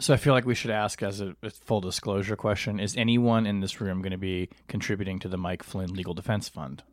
[0.00, 1.34] So I feel like we should ask, as a,
[1.64, 5.64] full disclosure question, is anyone in this room going to be contributing to the Mike
[5.64, 6.84] Flynn Legal Defense Fund?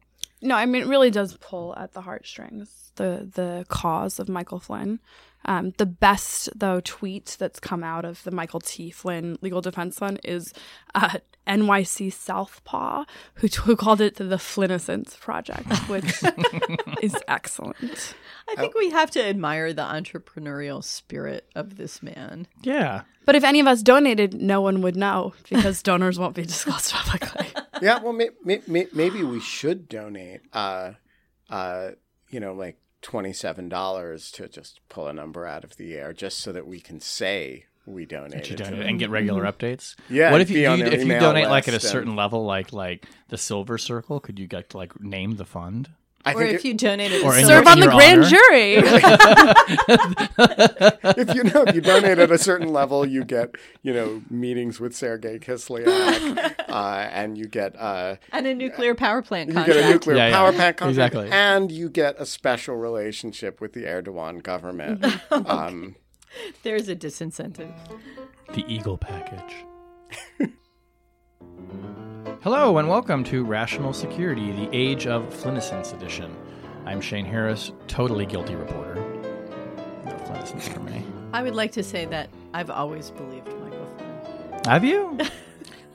[0.41, 2.91] No, I mean it really does pull at the heartstrings.
[2.95, 4.99] The the cause of Michael Flynn.
[5.45, 8.89] Um, the best though tweet that's come out of the Michael T.
[8.89, 10.53] Flynn Legal Defense Fund is
[10.93, 16.23] uh, NYC Southpaw, who, who called it the Flynnicence Project, which
[17.01, 18.15] is excellent.
[18.49, 22.47] I think we have to admire the entrepreneurial spirit of this man.
[22.61, 23.01] Yeah.
[23.25, 26.91] But if any of us donated, no one would know because donors won't be disclosed
[26.91, 27.47] publicly.
[27.81, 30.91] yeah, well, may, may, may, maybe we should donate, uh,
[31.49, 31.91] uh,
[32.29, 36.51] you know, like $27 to just pull a number out of the air just so
[36.51, 39.95] that we can say we donated donate and get regular updates.
[40.09, 42.45] Yeah, What if you, you if you donate like at a list and- certain level,
[42.45, 44.19] like like the Silver Circle?
[44.19, 45.89] Could you get to like name the fund?
[46.27, 48.29] I Or think if it- you donated Or Serve on the your grand honor.
[48.29, 48.75] jury.
[51.17, 54.79] if you know if you donate at a certain level, you get you know meetings
[54.79, 59.79] with Sergei Kislyak, uh, and you get uh, and a nuclear power plant you contract.
[59.79, 60.35] get a nuclear Yeah, yeah.
[60.35, 61.31] power plant contract, Exactly.
[61.31, 65.05] and you get a special relationship with the Erdogan government.
[65.31, 65.95] um,
[66.63, 67.71] There's a disincentive.
[68.53, 69.63] The Eagle Package.
[72.41, 76.35] Hello and welcome to Rational Security, the Age of Flynnicence edition.
[76.85, 78.95] I'm Shane Harris, totally guilty reporter.
[80.05, 81.03] No Flynnicence for me.
[81.33, 84.61] I would like to say that I've always believed Michael Flynn.
[84.65, 85.17] Have you?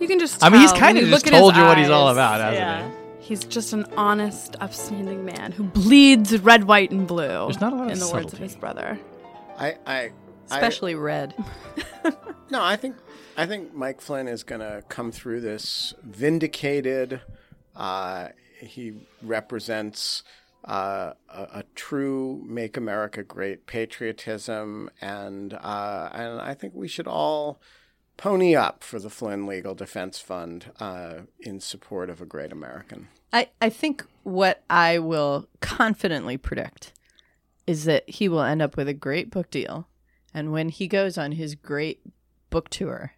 [0.00, 0.42] You can just.
[0.42, 2.54] I mean, he's kind of you just at told you what he's all about, hasn't
[2.56, 2.90] Yeah.
[3.20, 3.26] he?
[3.26, 7.26] He's just an honest, upstanding man who bleeds red, white, and blue.
[7.28, 8.98] There's not a lot of in the words of his brother.
[9.58, 10.10] I, I, I,
[10.46, 11.34] Especially red.
[12.50, 12.96] no, I think
[13.40, 17.22] I think Mike Flynn is going to come through this vindicated.
[17.74, 18.28] Uh,
[18.60, 18.92] he
[19.22, 20.24] represents
[20.66, 27.08] uh, a, a true "Make America Great" patriotism, and uh, and I think we should
[27.08, 27.62] all
[28.18, 33.08] pony up for the Flynn Legal Defense Fund uh, in support of a great American.
[33.32, 36.92] I, I think what I will confidently predict
[37.66, 39.88] is that he will end up with a great book deal.
[40.34, 42.02] And when he goes on his great
[42.50, 43.14] book tour,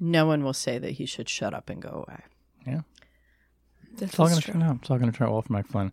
[0.00, 2.22] no one will say that he should shut up and go away.
[2.66, 2.80] Yeah.
[3.92, 4.78] This It's all going to turn out.
[4.80, 5.92] It's all going to turn out well for Mike Flynn.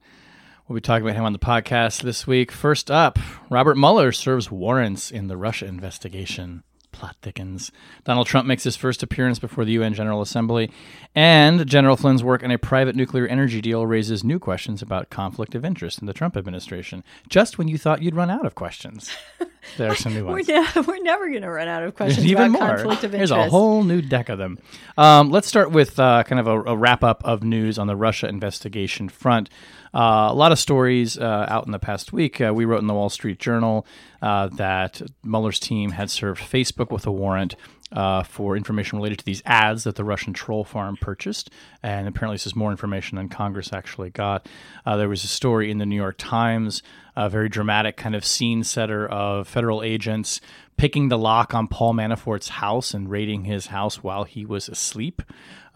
[0.67, 2.51] We'll be talking about him on the podcast this week.
[2.51, 3.19] First up,
[3.49, 6.63] Robert Mueller serves warrants in the Russia investigation.
[6.97, 7.71] Plot thickens.
[8.05, 10.71] Donald Trump makes his first appearance before the UN General Assembly,
[11.13, 15.53] and General Flynn's work on a private nuclear energy deal raises new questions about conflict
[15.53, 17.03] of interest in the Trump administration.
[17.29, 19.15] Just when you thought you'd run out of questions,
[19.77, 20.47] there are some new We're, ones.
[20.47, 22.75] ne- we're never going to run out of There's questions even about more.
[22.77, 24.57] conflict of There's a whole new deck of them.
[24.97, 27.95] Um, let's start with uh, kind of a, a wrap up of news on the
[27.95, 29.49] Russia investigation front.
[29.97, 32.39] Uh, a lot of stories uh, out in the past week.
[32.39, 33.83] Uh, we wrote in the Wall Street Journal
[34.21, 37.55] that Mueller's team had served Facebook with a warrant
[37.91, 41.49] uh, for information related to these ads that the Russian troll farm purchased.
[41.81, 44.47] And apparently, this is more information than Congress actually got.
[44.85, 46.83] Uh, there was a story in the New York Times,
[47.15, 50.41] a very dramatic kind of scene setter of federal agents
[50.77, 55.23] picking the lock on Paul Manafort's house and raiding his house while he was asleep.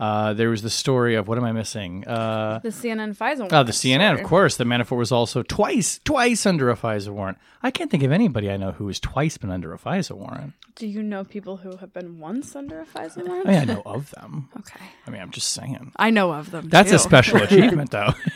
[0.02, 2.08] Uh, there was the story of what am I missing?
[2.08, 3.48] Uh, The CNN FISA.
[3.52, 4.22] Oh, the CNN, story.
[4.22, 4.58] of course.
[4.58, 7.38] The Manafort was also twice, twice under a FISA warrant.
[7.62, 10.54] I can't think of anybody I know who has twice been under a FISA warrant.
[10.76, 13.48] Do you know people who have been once under a FISA warrant?
[13.48, 14.50] I mean, I know of them.
[14.58, 14.80] Okay.
[15.06, 15.92] I mean, I'm just saying.
[15.98, 16.70] I know of them.
[16.70, 16.96] That's too.
[16.96, 18.14] a special achievement, though.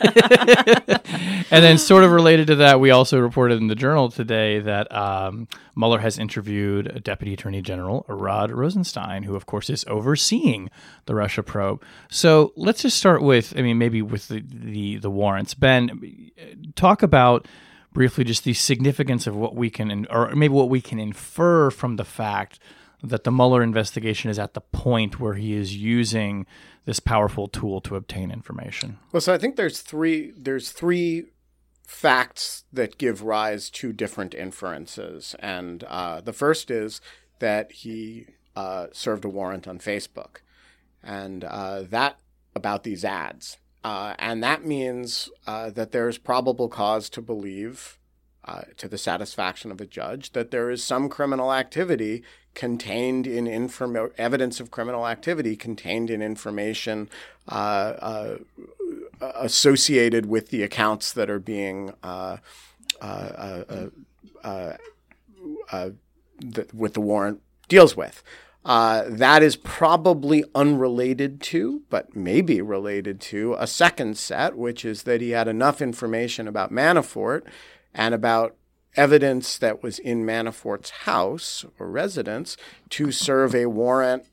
[1.50, 4.92] and then, sort of related to that, we also reported in the journal today that
[4.94, 10.70] um, Mueller has interviewed Deputy Attorney General Rod Rosenstein, who, of course, is overseeing
[11.06, 11.82] the Russia probe.
[12.10, 15.54] So let's just start with, I mean, maybe with the, the, the warrants.
[15.54, 16.30] Ben,
[16.74, 17.48] talk about
[17.92, 21.96] briefly just the significance of what we can, or maybe what we can infer from
[21.96, 22.58] the fact
[23.02, 26.46] that the Mueller investigation is at the point where he is using
[26.84, 28.98] this powerful tool to obtain information.
[29.12, 31.24] Well, so I think there's three there's three
[31.86, 37.00] facts that give rise to different inferences, and uh, the first is
[37.38, 40.38] that he uh, served a warrant on Facebook,
[41.06, 42.18] and uh, that
[42.54, 47.98] about these ads, uh, and that means uh, that there's probable cause to believe
[48.44, 52.22] uh, to the satisfaction of a judge that there is some criminal activity
[52.54, 57.08] contained in inform- evidence of criminal activity contained in information
[57.48, 58.36] uh, uh,
[59.20, 61.92] associated with the accounts that are being
[66.40, 68.22] th- with the warrant deals with.
[68.66, 75.04] Uh, that is probably unrelated to, but maybe related to, a second set, which is
[75.04, 77.42] that he had enough information about Manafort
[77.94, 78.56] and about
[78.96, 82.56] evidence that was in Manafort's house or residence
[82.90, 84.24] to serve a warrant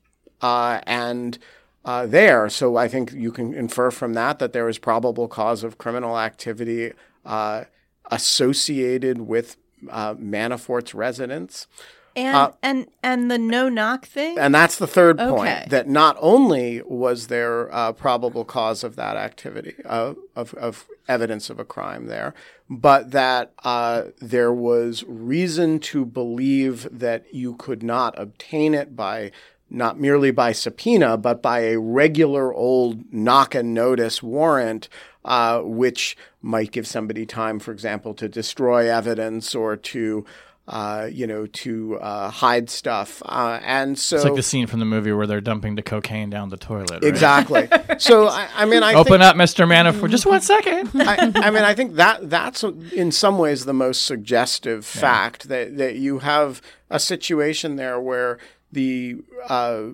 [0.42, 1.38] uh, and
[1.84, 2.48] uh, there.
[2.48, 6.18] So I think you can infer from that that there is probable cause of criminal
[6.18, 6.92] activity
[7.24, 7.64] uh,
[8.10, 9.58] associated with
[9.88, 11.68] uh, Manafort's residence.
[12.16, 14.38] And Uh, and and the no knock thing.
[14.38, 15.30] And that's the third Okay.
[15.30, 20.86] point that not only was there uh, probable cause of that activity, uh, of, of
[21.08, 22.32] evidence of a crime there,
[22.70, 29.32] but that uh, there was reason to believe that you could not obtain it by
[29.70, 34.88] not merely by subpoena, but by a regular old knock and notice warrant,
[35.24, 40.24] uh, which might give somebody time, for example, to destroy evidence or to
[40.66, 43.22] uh, you know, to uh, hide stuff.
[43.26, 46.30] Uh, and so It's like the scene from the movie where they're dumping the cocaine
[46.30, 46.90] down the toilet.
[46.90, 47.04] Right?
[47.04, 47.68] exactly.
[47.98, 49.66] so I, I mean, I Open think, up, Mr.
[49.66, 50.10] Manafort.
[50.10, 50.90] Just one second.
[50.94, 55.76] I, I mean, I think that that's in some ways the most suggestive fact that
[55.76, 58.38] that you have a situation there where
[58.72, 59.16] the
[59.48, 59.88] uh,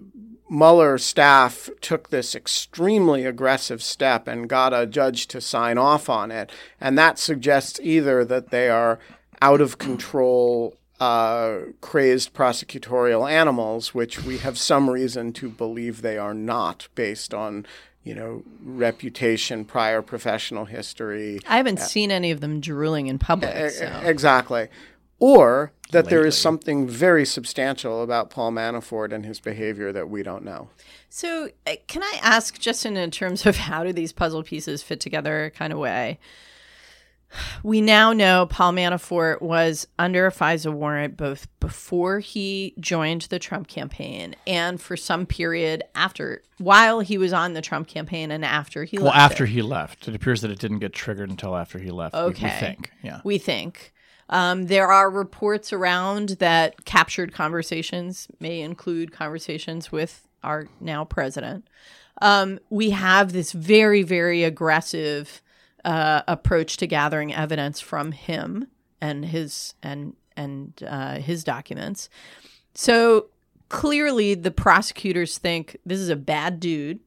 [0.49, 6.31] Mueller staff took this extremely aggressive step and got a judge to sign off on
[6.31, 6.51] it,
[6.81, 9.01] and that suggests either that they are
[9.43, 10.77] out of control.
[10.99, 17.33] Uh, crazed prosecutorial animals, which we have some reason to believe they are not, based
[17.33, 17.65] on
[18.05, 23.57] you know reputation, prior professional history, I haven't seen any of them drooling in public.
[23.57, 24.01] E- So.
[24.05, 24.69] Exactly.
[25.19, 30.23] Or that there is something very substantial about Paul Manafort and his behavior that we
[30.23, 30.69] don't know.
[31.09, 34.83] So, uh, can I ask, just in, in terms of how do these puzzle pieces
[34.83, 36.19] fit together, kind of way?
[37.63, 43.39] We now know Paul Manafort was under a FISA warrant both before he joined the
[43.39, 48.45] Trump campaign and for some period after, while he was on the Trump campaign and
[48.45, 49.19] after he Well, left.
[49.19, 49.51] after it.
[49.51, 52.15] he left, it appears that it didn't get triggered until after he left.
[52.15, 53.21] we- We, think, yeah.
[53.25, 53.93] we think.
[54.29, 61.67] Um, there are reports around that captured conversations may include conversations with our now president.
[62.23, 65.43] Um, we have this very, very aggressive
[65.85, 68.67] uh, approach to gathering evidence from him
[69.01, 72.09] and his and and uh, his documents.
[72.75, 73.27] So
[73.69, 77.01] clearly, the prosecutors think this is a bad dude.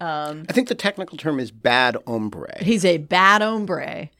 [0.00, 2.62] Um, I think the technical term is bad hombre.
[2.62, 4.10] He's a bad hombre.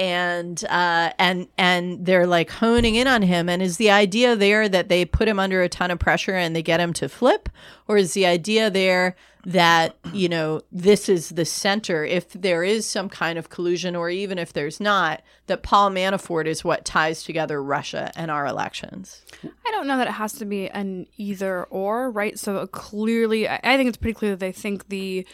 [0.00, 3.48] And uh, and and they're like honing in on him.
[3.48, 6.54] And is the idea there that they put him under a ton of pressure and
[6.54, 7.48] they get him to flip,
[7.88, 9.16] or is the idea there
[9.48, 12.04] that you know this is the center?
[12.04, 16.46] If there is some kind of collusion, or even if there's not, that Paul Manafort
[16.46, 19.22] is what ties together Russia and our elections.
[19.42, 22.38] I don't know that it has to be an either or, right?
[22.38, 25.26] So clearly, I think it's pretty clear that they think the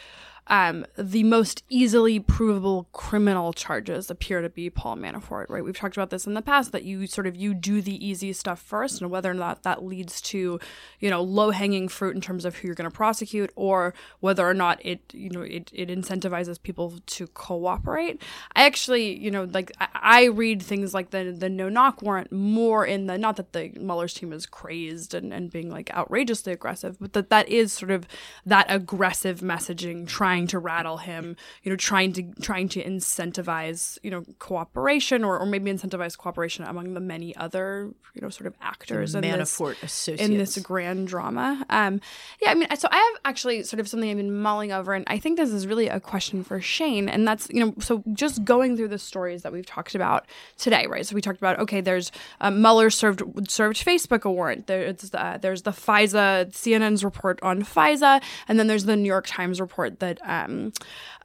[0.49, 5.65] um, the most easily provable criminal charges appear to be Paul Manafort, right?
[5.65, 8.33] We've talked about this in the past that you sort of you do the easy
[8.35, 10.61] stuff first, and whether or not that leads to
[11.01, 14.47] you know low hanging fruit in terms of who you're going to prosecute, or whether
[14.47, 18.21] or not it you know it, it incentivizes people to cooperate.
[18.55, 22.31] I actually you know like I, I read things like the the no knock warrant
[22.31, 26.53] more in the not that the Mueller's team is crazed and, and being like outrageously
[26.53, 28.07] aggressive, but that that is sort of
[28.45, 34.11] that aggressive messaging trying to rattle him, you know, trying to trying to incentivize, you
[34.11, 38.55] know, cooperation or, or maybe incentivize cooperation among the many other, you know, sort of
[38.61, 40.23] actors in this, associates.
[40.23, 41.65] in this grand drama.
[41.71, 42.01] Um,
[42.43, 45.05] yeah, I mean, so I have actually sort of something I've been mulling over, and
[45.09, 48.45] I think this is really a question for Shane, and that's you know, so just
[48.45, 50.27] going through the stories that we've talked about
[50.59, 51.07] today, right?
[51.07, 52.11] So we talked about okay, there's
[52.41, 54.67] uh, Mueller served served Facebook a warrant.
[54.67, 59.27] There's uh, there's the FISA CNN's report on FISA, and then there's the New York
[59.27, 60.73] Times report that um,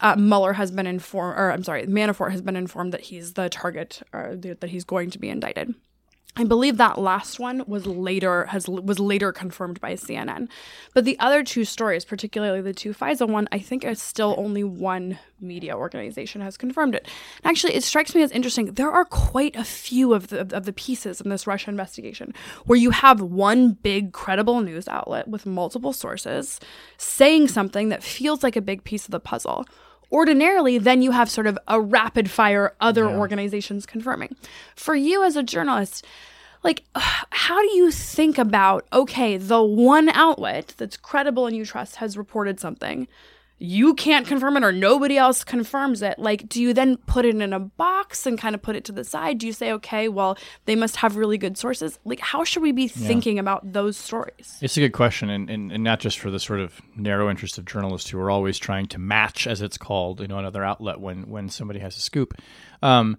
[0.01, 3.49] uh, Mueller has been informed, or I'm sorry, Manafort has been informed that he's the
[3.49, 5.73] target, or that he's going to be indicted.
[6.35, 10.47] I believe that last one was later has was later confirmed by CNN,
[10.93, 14.63] but the other two stories, particularly the two FISA one, I think is still only
[14.63, 17.07] one media organization has confirmed it.
[17.43, 18.73] And actually, it strikes me as interesting.
[18.73, 22.33] There are quite a few of the of the pieces in this Russia investigation
[22.65, 26.59] where you have one big credible news outlet with multiple sources
[26.97, 29.65] saying something that feels like a big piece of the puzzle
[30.11, 34.35] ordinarily then you have sort of a rapid fire other organizations confirming.
[34.75, 36.05] For you as a journalist,
[36.63, 41.97] like how do you think about okay, the one outlet that's credible and you trust
[41.97, 43.07] has reported something
[43.59, 46.17] you can't confirm it or nobody else confirms it.
[46.17, 48.91] Like do you then put it in a box and kind of put it to
[48.91, 49.37] the side?
[49.37, 51.99] Do you say okay well they must have really good sources?
[52.05, 54.57] Like how should we be thinking about those stories?
[54.61, 57.57] It's a good question, and, and, and not just for the sort of narrow interest
[57.57, 60.99] of journalists who are always trying to match, as it's called, you know, another outlet
[60.99, 62.39] when when somebody has a scoop.
[62.81, 63.17] Um,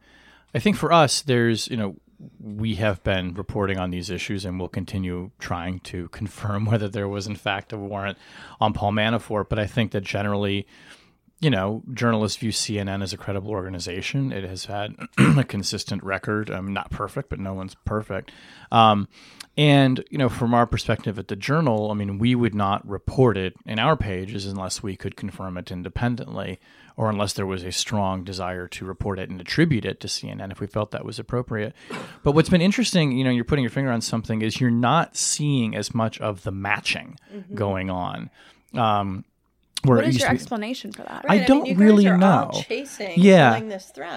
[0.55, 1.97] I think for us, there's you know
[2.39, 7.09] we have been reporting on these issues, and we'll continue trying to confirm whether there
[7.09, 8.19] was in fact a warrant
[8.61, 9.49] on Paul Manafort.
[9.49, 10.67] But I think that generally.
[11.43, 14.31] You know, journalists view CNN as a credible organization.
[14.31, 16.51] It has had a consistent record.
[16.51, 18.31] Um, not perfect, but no one's perfect.
[18.71, 19.09] Um,
[19.57, 23.39] and, you know, from our perspective at the Journal, I mean, we would not report
[23.39, 26.61] it in our pages unless we could confirm it independently
[27.01, 30.53] or unless there was a strong desire to report it and attribute it to CNN
[30.53, 31.75] if we felt that was appropriate.
[32.23, 35.17] But what's been interesting, you know, you're putting your finger on something, is you're not
[35.17, 37.19] seeing as much of the matching
[37.55, 38.29] going on.
[38.75, 39.25] Um,
[39.83, 42.61] where what is your be- explanation for that I don't really guys are all know.
[42.69, 43.59] chasing, Yeah.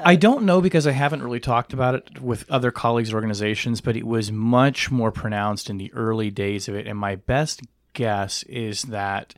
[0.04, 3.96] I don't know because I haven't really talked about it with other colleagues' organizations, but
[3.96, 6.86] it was much more pronounced in the early days of it.
[6.86, 7.62] And my best
[7.94, 9.36] guess is that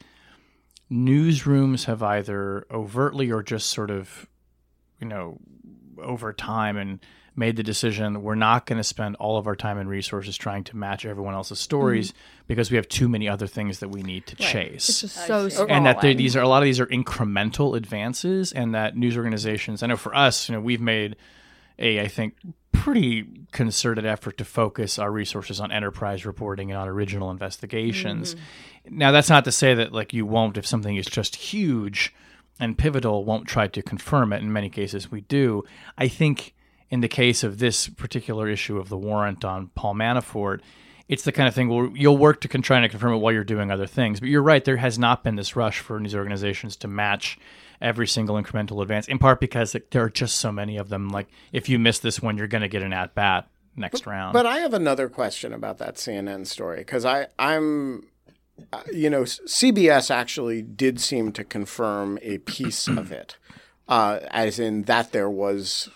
[0.92, 4.28] newsrooms have either overtly or just sort of,
[5.00, 5.38] you know,
[6.02, 7.00] over time and
[7.38, 10.64] made the decision we're not going to spend all of our time and resources trying
[10.64, 12.44] to match everyone else's stories mm-hmm.
[12.48, 14.88] because we have too many other things that we need to chase.
[14.90, 18.54] It's just so small and that these are a lot of these are incremental advances
[18.54, 21.16] and that news organizations i know for us you know we've made
[21.78, 22.36] a i think
[22.86, 28.36] pretty concerted effort to focus our resources on enterprise reporting and on original investigations.
[28.36, 29.00] Mm-hmm.
[29.00, 32.14] Now that's not to say that like you won't if something is just huge
[32.60, 34.44] and pivotal won't try to confirm it.
[34.44, 35.64] In many cases we do.
[35.98, 36.54] I think
[36.92, 40.60] in the case of this particular issue of the warrant on paul manafort
[41.08, 43.34] it's the kind of thing where you'll work to con- try to confirm it while
[43.34, 44.20] you're doing other things.
[44.20, 47.38] But you're right, there has not been this rush for news organizations to match
[47.82, 51.10] every single incremental advance, in part because there are just so many of them.
[51.10, 54.34] Like, if you miss this one, you're going to get an at bat next round.
[54.34, 58.08] But I have another question about that CNN story because I I'm
[58.72, 63.38] uh, you know CBS actually did seem to confirm a piece of it,
[63.88, 65.90] uh, as in that there was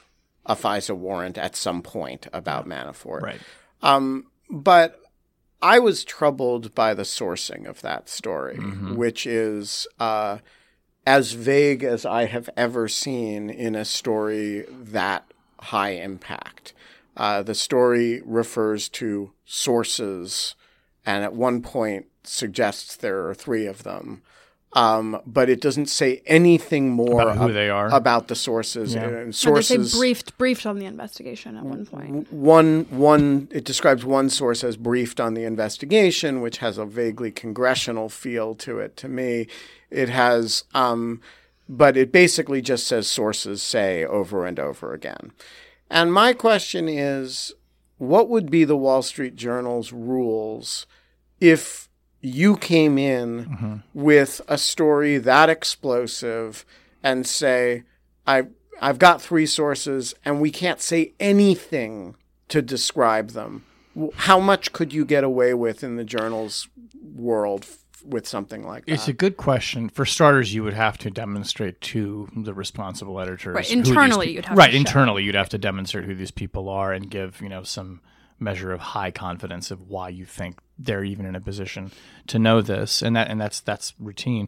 [0.46, 3.22] a FISA warrant at some point about Manafort.
[3.22, 3.42] right.
[3.82, 5.00] Um, but
[5.62, 10.40] I was troubled by the sourcing of that story, which is uh,
[11.10, 15.26] as vague as I have ever seen in a story that
[15.60, 16.72] high impact.
[17.18, 20.54] Uh, the story refers to sources,
[21.04, 24.22] and at one point suggests there are three of them.
[24.74, 27.88] Um, but it doesn't say anything more About who ab- they are.
[27.92, 28.94] about the sources.
[28.94, 29.06] Yeah.
[29.06, 33.48] And Or they sources say briefed briefed on the investigation at one point one one
[33.52, 38.54] it describes one source as briefed on the investigation, which has a vaguely congressional feel
[38.56, 38.96] to it.
[38.98, 39.48] To me,
[39.90, 41.20] it has, um,
[41.68, 45.32] but it basically just says sources say over and over again.
[45.90, 47.54] And my question is,
[47.98, 50.86] what would be the Wall Street Journal's rules
[51.42, 51.89] if
[52.22, 53.76] you came in mm-hmm.
[53.94, 56.66] with a story that explosive
[57.04, 57.84] and say,
[58.28, 58.48] I
[58.82, 62.16] I've got three sources and we can't say anything
[62.50, 63.66] to describe them.
[64.16, 66.70] How much could you get away with in the journal's
[67.04, 67.68] world
[68.06, 68.94] with something like that?
[68.94, 69.90] It's a good question.
[69.90, 73.56] For starters, you would have to demonstrate to the responsible editors.
[73.56, 74.78] Right, internally peop- you'd have to right show.
[74.78, 78.02] internally you'd have to demonstrate who these people are and give you know some
[78.40, 81.92] measure of high confidence of why you think they're even in a position
[82.28, 84.48] to know this, and that and that's that's routine.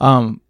[0.00, 0.40] Um,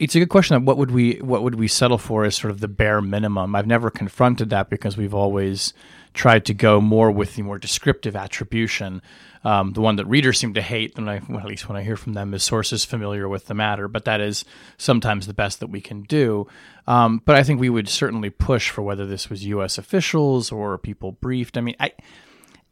[0.00, 2.50] it's a good question of what would we what would we settle for as sort
[2.50, 3.54] of the bare minimum.
[3.54, 5.74] I've never confronted that because we've always
[6.14, 9.02] tried to go more with the more descriptive attribution.
[9.44, 11.82] Um, the one that readers seem to hate, and I, well, at least when I
[11.82, 13.88] hear from them, is sources familiar with the matter.
[13.88, 14.44] But that is
[14.78, 16.46] sometimes the best that we can do.
[16.86, 19.76] Um, but I think we would certainly push for whether this was U.S.
[19.76, 21.58] officials or people briefed.
[21.58, 21.92] I mean, I.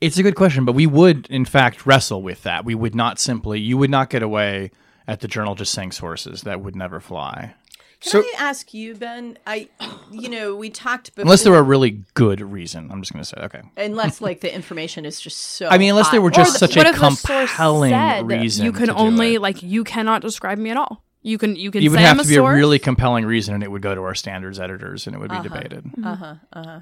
[0.00, 2.64] It's a good question, but we would, in fact, wrestle with that.
[2.64, 4.70] We would not simply, you would not get away
[5.08, 6.42] at the journal just saying sources.
[6.42, 7.54] That would never fly.
[8.00, 9.36] Can So- I ask you, Ben?
[9.44, 9.68] I,
[10.12, 11.22] you know, we talked before.
[11.24, 12.90] Unless there were a really good reason.
[12.92, 13.62] I'm just going to say, okay.
[13.76, 15.66] unless like the information is just so.
[15.68, 18.64] I mean, unless there were just Or such a if the source compelling said reason.
[18.66, 19.40] you can to do only it?
[19.40, 22.22] like you cannot describe me at all you can you can It would have I'm
[22.24, 25.06] to be source a really compelling reason, and it would go to our standards editors,
[25.06, 25.84] and it would be debated.
[26.02, 26.34] Uh-huh.
[26.52, 26.80] Uh huh.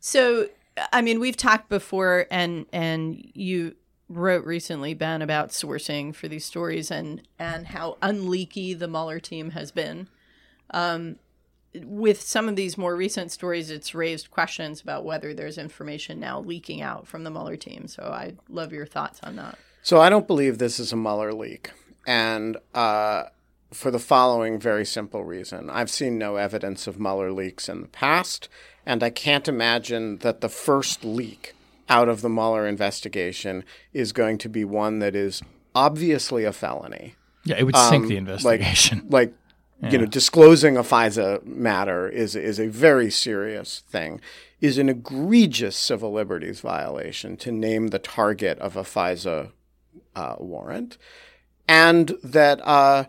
[0.00, 0.48] So,
[0.92, 3.74] I mean, we've talked before, and and you
[4.16, 9.50] wrote recently, Ben, about sourcing for these stories and and how unleaky the Mueller team
[9.50, 10.08] has been.
[10.70, 11.16] Um,
[11.74, 16.40] with some of these more recent stories, it's raised questions about whether there's information now
[16.40, 17.88] leaking out from the Mueller team.
[17.88, 19.58] So I'd love your thoughts on that.
[19.82, 21.70] So I don't believe this is a Mueller leak.
[22.06, 23.24] And uh,
[23.72, 27.88] for the following very simple reason I've seen no evidence of Mueller leaks in the
[27.88, 28.48] past,
[28.84, 31.54] and I can't imagine that the first leak
[31.88, 35.42] out of the Mueller investigation is going to be one that is
[35.74, 37.14] obviously a felony.
[37.44, 39.06] Yeah, it would sink Um, the investigation.
[39.10, 39.34] Like,
[39.90, 44.20] you know, disclosing a FISA matter is is a very serious thing.
[44.60, 49.50] Is an egregious civil liberties violation to name the target of a FISA
[50.14, 50.98] uh, warrant,
[51.66, 53.06] and that uh,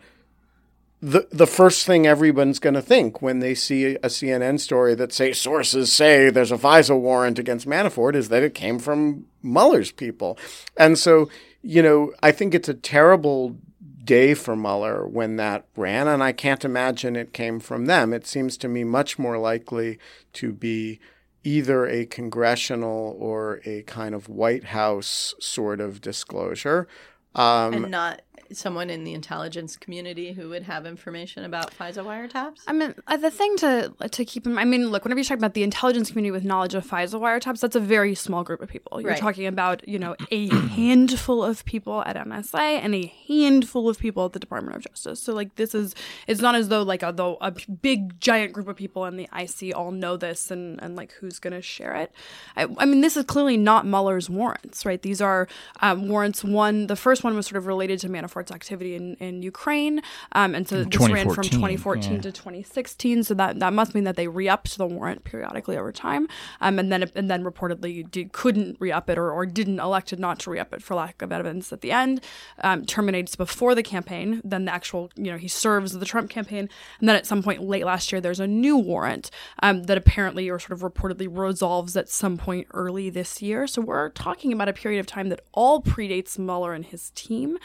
[1.03, 5.12] the the first thing everyone's going to think when they see a CNN story that
[5.12, 9.91] say sources say there's a FISA warrant against Manafort is that it came from Mueller's
[9.91, 10.38] people,
[10.77, 11.29] and so
[11.62, 13.57] you know I think it's a terrible
[14.05, 18.13] day for Mueller when that ran, and I can't imagine it came from them.
[18.13, 20.00] It seems to me much more likely
[20.33, 21.01] to be
[21.43, 26.88] either a congressional or a kind of White House sort of disclosure.
[27.36, 32.59] Um, and not someone in the intelligence community who would have information about FISA wiretaps?
[32.67, 35.25] I mean, uh, the thing to to keep in mind, I mean, look, whenever you
[35.25, 38.62] talk about the intelligence community with knowledge of FISA wiretaps, that's a very small group
[38.62, 39.00] of people.
[39.01, 39.19] You're Right.
[39.19, 44.25] talking about, you know, a handful of people at NSA and a handful of people
[44.25, 45.19] at the Department of Justice.
[45.19, 45.95] So, like, this is,
[46.27, 49.27] it's not as though, like, a, though a big, giant group of people in the
[49.38, 52.12] IC all know this and, and like, who's going to share it.
[52.55, 55.01] I, I mean, this is clearly not Mueller's warrants, right?
[55.01, 55.47] These are
[55.81, 56.43] um, warrants.
[56.43, 60.01] One, the first one was sort of related to Manafort's activity in, in Ukraine.
[60.33, 62.21] Um, and so this ran from 2014, 2014 yeah.
[62.21, 63.23] to 2016.
[63.23, 66.27] So that, that must mean that they re-upped the warrant periodically over time,
[66.61, 70.39] um, and then and then reportedly did, couldn't re-up it or, or didn't elected not
[70.39, 72.21] to re-up it for lack of evidence at the end.
[72.59, 74.41] Um, terminates before the campaign.
[74.43, 77.61] Then the actual you know he serves the Trump campaign, and then at some point
[77.63, 79.29] late last year there's a new warrant
[79.61, 83.67] um, that apparently or sort of reportedly resolves at some point early this year.
[83.67, 87.57] So we're talking about a period of time that all predates Mueller and his team.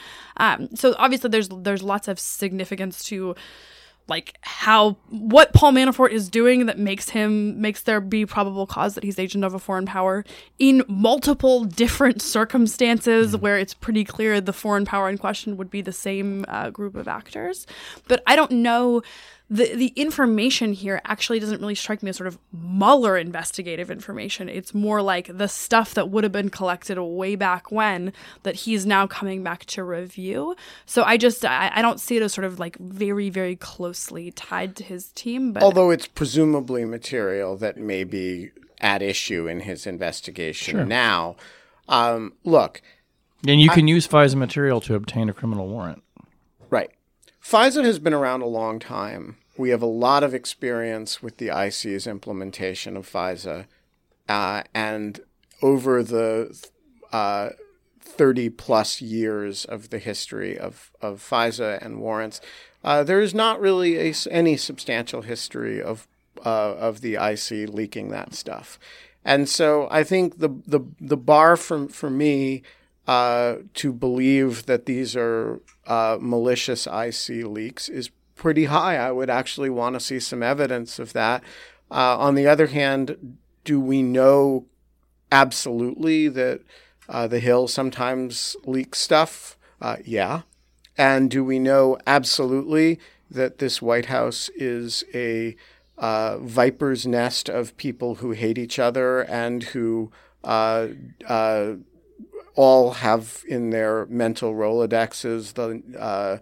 [0.75, 3.35] So obviously there's there's lots of significance to
[4.09, 8.95] like how what Paul Manafort is doing that makes him makes there be probable cause
[8.95, 10.25] that he's agent of a foreign power
[10.59, 15.83] in multiple different circumstances where it's pretty clear the foreign power in question would be
[15.83, 17.67] the same uh, group of actors.
[18.09, 19.03] But I don't know
[19.51, 24.49] the the information here actually doesn't really strike me as sort of Mueller investigative information.
[24.49, 28.85] It's more like the stuff that would have been collected way back when that he's
[28.85, 30.55] now coming back to review.
[30.87, 34.31] So I just I, I don't see it as sort of like very very closely
[34.33, 35.53] tied to his team.
[35.53, 41.37] But although it's presumably material that may be at issue in his investigation now.
[41.89, 42.83] Um, look,
[43.47, 46.03] and you can use FISA material to obtain a criminal warrant.
[46.71, 46.91] Right.
[47.43, 49.38] FISA has been around a long time.
[49.59, 53.67] We have a lot of experience with the IC's implementation of FISA.
[54.29, 55.21] Uh, and
[55.61, 56.57] over the
[57.13, 57.51] uh,
[58.01, 62.41] 30 plus years of the history of, of FISA and warrants,
[62.85, 66.07] uh, there is not really a any substantial history of,
[66.47, 68.79] uh, of the IC leaking that stuff.
[69.25, 72.63] And so I think the, the, the bar for, for me
[73.09, 78.97] uh, to believe that these are uh, malicious IC leaks is pretty high.
[78.97, 81.43] I would actually want to see some evidence of that.
[81.91, 84.65] Uh, on the other hand, do we know
[85.31, 86.63] absolutely that
[87.09, 89.59] uh, the Hill sometimes leaks stuff?
[89.83, 90.43] Uh, yeah.
[90.97, 92.99] And do we know absolutely
[93.31, 95.55] that this White House is a
[95.99, 100.11] uh, viper's nest of people who hate each other and who
[100.45, 100.89] uh,
[101.27, 101.75] uh,
[102.55, 106.41] all have in their mental Rolodexes the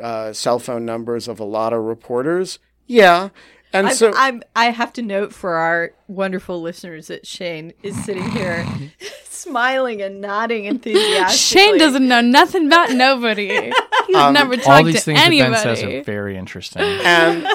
[0.00, 2.58] uh, cell phone numbers of a lot of reporters?
[2.86, 3.30] Yeah.
[3.72, 7.96] And I'm, so I'm, I have to note for our wonderful listeners that Shane is
[8.04, 8.66] sitting here
[9.24, 11.36] smiling and nodding enthusiastically.
[11.36, 13.48] Shane doesn't know nothing about nobody.
[14.06, 15.98] He's never talked All talked these to things that Ben says anybody.
[15.98, 16.82] are very interesting.
[17.04, 17.46] and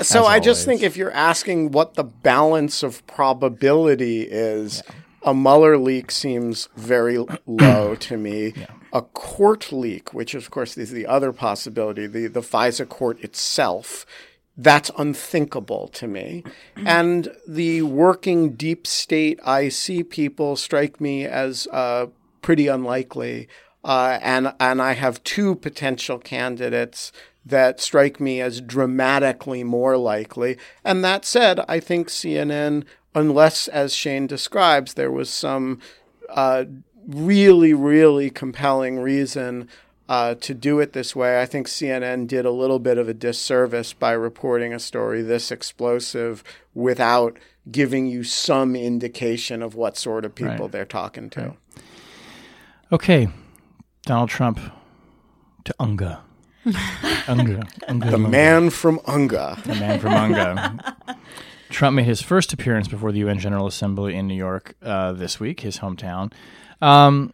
[0.00, 4.82] so As I just think if you're asking what the balance of probability is,
[5.22, 8.54] a Mueller leak seems very low to me.
[8.92, 14.04] A court leak, which of course is the other possibility, the, the FISA court itself,
[14.56, 16.44] that's unthinkable to me.
[16.76, 22.06] And the working deep state IC people strike me as uh,
[22.42, 23.48] pretty unlikely.
[23.84, 27.12] Uh, and and I have two potential candidates
[27.44, 30.56] that strike me as dramatically more likely.
[30.84, 35.80] And that said, I think CNN, unless as Shane describes, there was some
[36.28, 36.64] uh,
[37.06, 39.68] really really compelling reason
[40.08, 41.40] uh, to do it this way.
[41.40, 45.50] I think CNN did a little bit of a disservice by reporting a story this
[45.50, 46.42] explosive
[46.74, 47.38] without
[47.70, 50.72] giving you some indication of what sort of people Right.
[50.72, 51.40] they're talking to.
[51.40, 51.58] Right.
[52.90, 53.28] Okay,
[54.04, 54.58] Donald Trump
[55.64, 56.20] to Unga.
[57.28, 57.66] Unga.
[57.88, 58.10] Unga.
[58.10, 59.58] The man from Unga.
[59.64, 60.96] The man from Unga.
[61.70, 65.40] Trump made his first appearance before the UN General Assembly in New York uh, this
[65.40, 66.32] week, his hometown.
[66.82, 67.32] Um,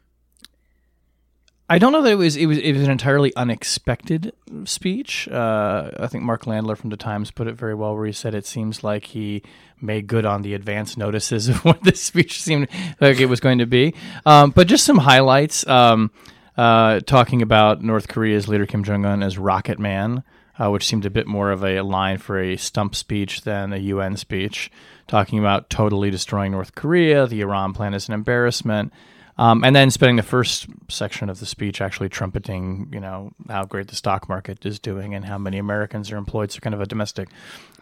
[1.70, 4.32] I don't know that it was it was it was an entirely unexpected
[4.64, 5.28] speech.
[5.28, 8.34] Uh, I think Mark Landler from the Times put it very well, where he said
[8.34, 9.42] it seems like he
[9.80, 12.68] made good on the advance notices of what this speech seemed
[13.00, 13.94] like it was going to be.
[14.24, 15.66] Um, but just some highlights.
[15.66, 16.10] Um,
[16.56, 20.24] uh, talking about North Korea's leader Kim Jong Un as Rocket Man,
[20.58, 23.76] uh, which seemed a bit more of a line for a stump speech than a
[23.76, 24.70] UN speech.
[25.06, 28.92] Talking about totally destroying North Korea, the Iran plan is an embarrassment.
[29.38, 33.64] Um, and then spending the first section of the speech actually trumpeting, you know, how
[33.64, 36.50] great the stock market is doing and how many Americans are employed.
[36.50, 37.28] So kind of a domestic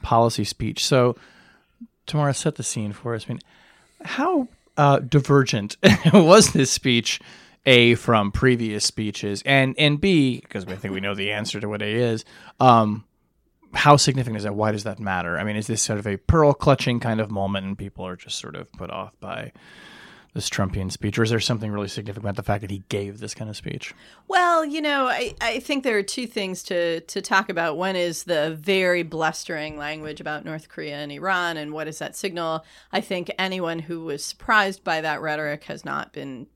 [0.03, 0.85] policy speech.
[0.85, 1.17] So,
[2.07, 3.25] Tamara, set the scene for us.
[3.27, 3.41] I mean,
[4.05, 5.77] how uh, divergent
[6.13, 7.21] was this speech?
[7.69, 11.69] A from previous speeches, and and B because I think we know the answer to
[11.69, 12.25] what A is.
[12.61, 13.05] Um,
[13.75, 14.55] how significant is that?
[14.55, 15.37] Why does that matter?
[15.37, 18.15] I mean, is this sort of a pearl clutching kind of moment, and people are
[18.15, 19.51] just sort of put off by
[20.37, 23.21] this Trumpian speech, or is there something really significant about the fact that he gave
[23.21, 23.95] this kind of speech?
[24.29, 27.79] Well, you know, I, I think there are two things to, to talk about.
[27.79, 32.15] One is the very blustering language about North Korea and Iran, and what is that
[32.15, 32.67] signal?
[32.93, 36.47] I think anyone who was surprised by that rhetoric has not been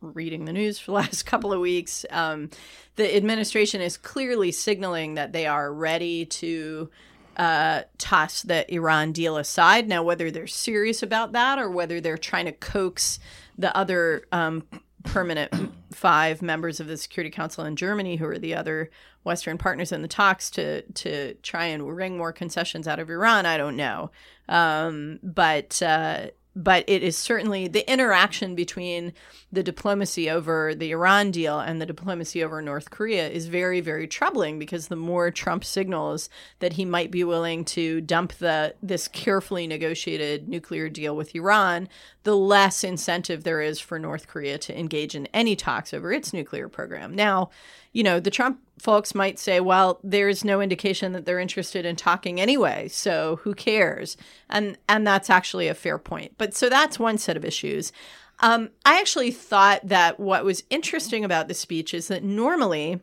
[0.00, 2.06] reading the news for the last couple of weeks.
[2.10, 2.48] Um,
[2.96, 6.88] the administration is clearly signaling that they are ready to
[7.36, 9.88] uh, toss the Iran deal aside.
[9.88, 13.18] Now, whether they're serious about that or whether they're trying to coax
[13.58, 14.64] the other um,
[15.04, 15.52] permanent
[15.92, 18.90] five members of the Security Council in Germany, who are the other
[19.24, 23.44] Western partners in the talks, to to try and wring more concessions out of Iran,
[23.46, 24.10] I don't know.
[24.48, 29.12] Um, but uh, but it is certainly the interaction between
[29.52, 34.08] the diplomacy over the Iran deal and the diplomacy over North Korea is very, very
[34.08, 39.06] troubling because the more Trump signals that he might be willing to dump the this
[39.06, 41.90] carefully negotiated nuclear deal with Iran,
[42.22, 46.32] the less incentive there is for North Korea to engage in any talks over its
[46.32, 47.14] nuclear program.
[47.14, 47.50] Now,
[47.96, 51.96] you know, the Trump folks might say, well, there's no indication that they're interested in
[51.96, 54.18] talking anyway, so who cares?
[54.50, 56.32] And and that's actually a fair point.
[56.36, 57.92] But so that's one set of issues.
[58.40, 63.00] Um, I actually thought that what was interesting about the speech is that normally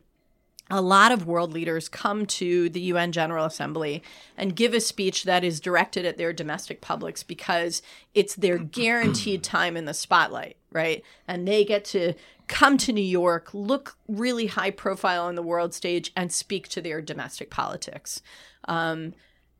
[0.69, 4.03] a lot of world leaders come to the UN General Assembly
[4.37, 7.81] and give a speech that is directed at their domestic publics because
[8.13, 11.03] it's their guaranteed time in the spotlight, right?
[11.27, 12.13] And they get to
[12.47, 16.81] come to New York, look really high profile on the world stage, and speak to
[16.81, 18.21] their domestic politics.
[18.65, 19.13] Um,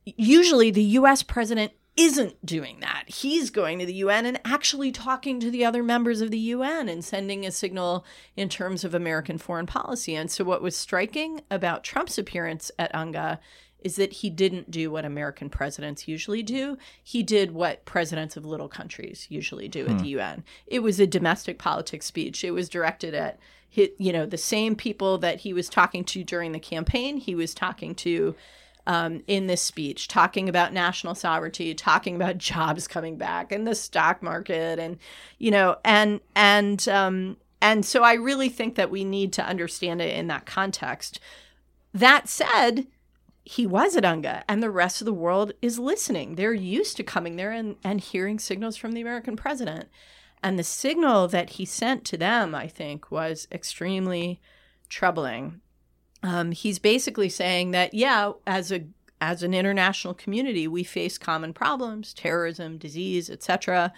[0.05, 3.03] usually, the US president isn't doing that.
[3.07, 6.89] He's going to the UN and actually talking to the other members of the UN
[6.89, 8.03] and sending a signal
[8.35, 10.15] in terms of American foreign policy.
[10.15, 13.39] And so, what was striking about Trump's appearance at UNGA
[13.83, 16.77] is that he didn't do what American presidents usually do.
[17.03, 20.43] He did what presidents of little countries usually do at the UN.
[20.67, 22.43] It was a domestic politics speech.
[22.43, 26.23] It was directed at hit, you know, the same people that he was talking to
[26.23, 27.17] during the campaign.
[27.17, 28.35] He was talking to
[28.85, 33.75] um, in this speech, talking about national sovereignty, talking about jobs coming back and the
[33.75, 34.97] stock market, and
[35.39, 40.01] you know, and and um, and so I really think that we need to understand
[40.01, 41.19] it in that context.
[41.93, 42.87] That said,
[43.45, 46.35] he was at UNGA, and the rest of the world is listening.
[46.35, 49.89] They're used to coming there and, and hearing signals from the American president.
[50.41, 54.41] And the signal that he sent to them, I think, was extremely
[54.89, 55.61] troubling.
[56.21, 58.85] Um, he's basically saying that, yeah, as a
[59.21, 63.93] as an international community, we face common problems, terrorism, disease, etc.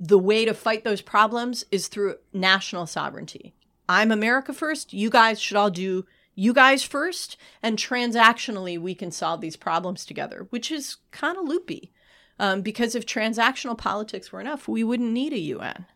[0.00, 3.54] The way to fight those problems is through national sovereignty.
[3.88, 4.92] I'm America first.
[4.92, 10.04] You guys should all do you guys first, and transactionally we can solve these problems
[10.04, 11.92] together, which is kind of loopy.
[12.38, 15.86] Um, because if transactional politics were enough, we wouldn't need a UN.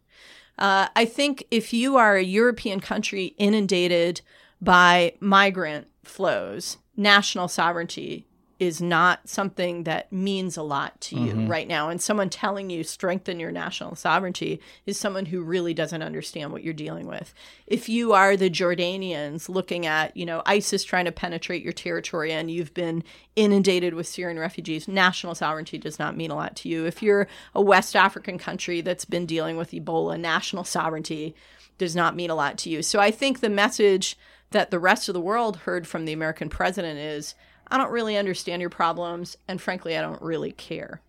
[0.57, 4.20] Uh, I think if you are a European country inundated
[4.61, 8.27] by migrant flows, national sovereignty
[8.58, 11.46] is not something that means a lot to you mm-hmm.
[11.46, 11.88] right now.
[11.88, 16.64] And someone telling you strengthen your national sovereignty is someone who really doesn't understand what
[16.64, 17.32] you're dealing with.
[17.68, 22.32] If you are the Jordanians looking at, you know, ISIS trying to penetrate your territory
[22.32, 23.04] and you've been
[23.36, 26.84] inundated with Syrian refugees, national sovereignty does not mean a lot to you.
[26.84, 31.36] If you're a West African country that's been dealing with Ebola, national sovereignty
[31.78, 32.82] does not mean a lot to you.
[32.82, 34.16] So I think the message
[34.50, 37.36] that the rest of the world heard from the American president is
[37.70, 41.00] I don't really understand your problems, and frankly, I don't really care.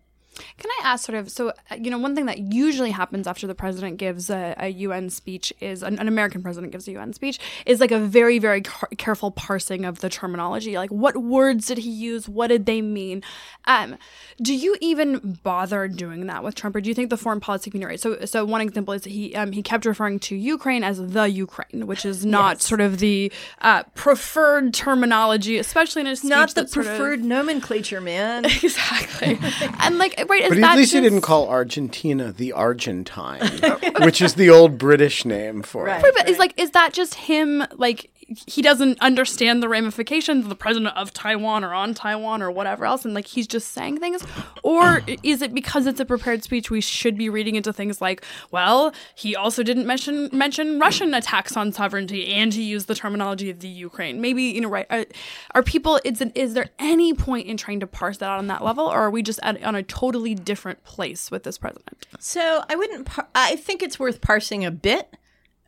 [0.58, 3.46] Can I ask, sort of, so, uh, you know, one thing that usually happens after
[3.46, 7.12] the president gives a, a UN speech is, an, an, American president gives a UN
[7.12, 10.76] speech, is like a very, very car- careful parsing of the terminology.
[10.76, 12.28] Like, what words did he use?
[12.28, 13.22] What did they mean?
[13.66, 13.96] Um,
[14.40, 17.70] do you even bother doing that with Trump, or do you think the foreign policy
[17.70, 18.00] community, right?
[18.00, 21.86] So, so one example is he um, he kept referring to Ukraine as the Ukraine,
[21.86, 22.64] which is not yes.
[22.64, 26.30] sort of the uh, preferred terminology, especially in a speech.
[26.30, 28.44] Not the preferred of, nomenclature, man.
[28.62, 29.38] exactly.
[29.80, 30.48] and like right?
[30.48, 30.94] But at least just...
[30.94, 33.40] he didn't call Argentina the Argentine,
[34.00, 36.02] which is the old British name for right, it.
[36.02, 36.30] Right, but right.
[36.30, 38.10] is like is that just him like
[38.46, 42.84] he doesn't understand the ramifications of the president of Taiwan or on Taiwan or whatever
[42.84, 44.24] else, and like he's just saying things,
[44.62, 48.24] or is it because it's a prepared speech we should be reading into things like,
[48.50, 53.50] well, he also didn't mention mention Russian attacks on sovereignty, and he used the terminology
[53.50, 54.20] of the Ukraine.
[54.20, 54.86] Maybe you know, right?
[54.90, 55.06] Are,
[55.54, 56.00] are people?
[56.04, 59.00] Is is there any point in trying to parse that out on that level, or
[59.00, 62.06] are we just at, on a totally different place with this president?
[62.18, 63.06] So I wouldn't.
[63.06, 65.16] Par- I think it's worth parsing a bit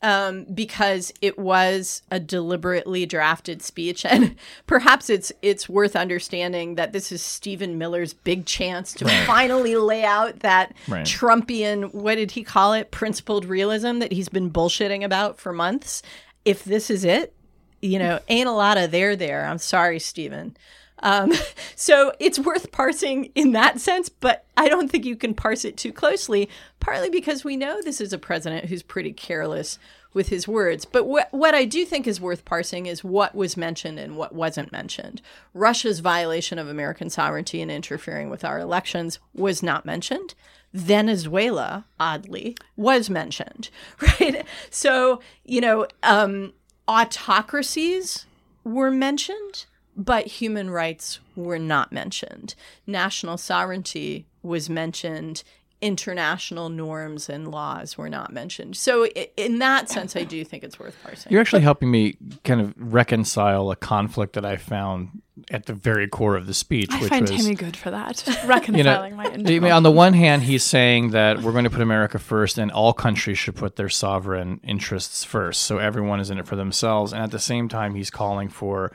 [0.02, 4.36] um, because it was a deliberately drafted speech, and
[4.66, 9.26] perhaps it's it's worth understanding that this is Stephen Miller's big chance to right.
[9.26, 11.06] finally lay out that right.
[11.06, 16.02] Trumpian what did he call it principled realism that he's been bullshitting about for months.
[16.44, 17.34] If this is it,
[17.80, 19.46] you know, ain't a lot of there there.
[19.46, 20.56] I'm sorry, Stephen.
[21.02, 21.32] Um,
[21.76, 25.76] so it's worth parsing in that sense, but I don't think you can parse it
[25.76, 26.48] too closely,
[26.80, 29.78] partly because we know this is a president who's pretty careless
[30.14, 30.84] with his words.
[30.84, 34.34] But wh- what I do think is worth parsing is what was mentioned and what
[34.34, 35.22] wasn't mentioned.
[35.54, 40.34] Russia's violation of American sovereignty and interfering with our elections was not mentioned.
[40.74, 43.68] Venezuela, oddly, was mentioned,
[44.00, 44.44] right?
[44.70, 46.52] So, you know, um,
[46.88, 48.26] autocracies
[48.64, 52.54] were mentioned but human rights were not mentioned.
[52.86, 55.42] National sovereignty was mentioned.
[55.80, 58.76] International norms and laws were not mentioned.
[58.76, 61.32] So, in that sense, I do think it's worth parsing.
[61.32, 66.06] You're actually helping me kind of reconcile a conflict that I found at the very
[66.06, 66.90] core of the speech.
[66.92, 70.12] I which find was, Timmy good for that, reconciling you know, my On the one
[70.12, 73.74] hand, he's saying that we're going to put America first, and all countries should put
[73.74, 75.62] their sovereign interests first.
[75.62, 78.92] So everyone is in it for themselves, and at the same time, he's calling for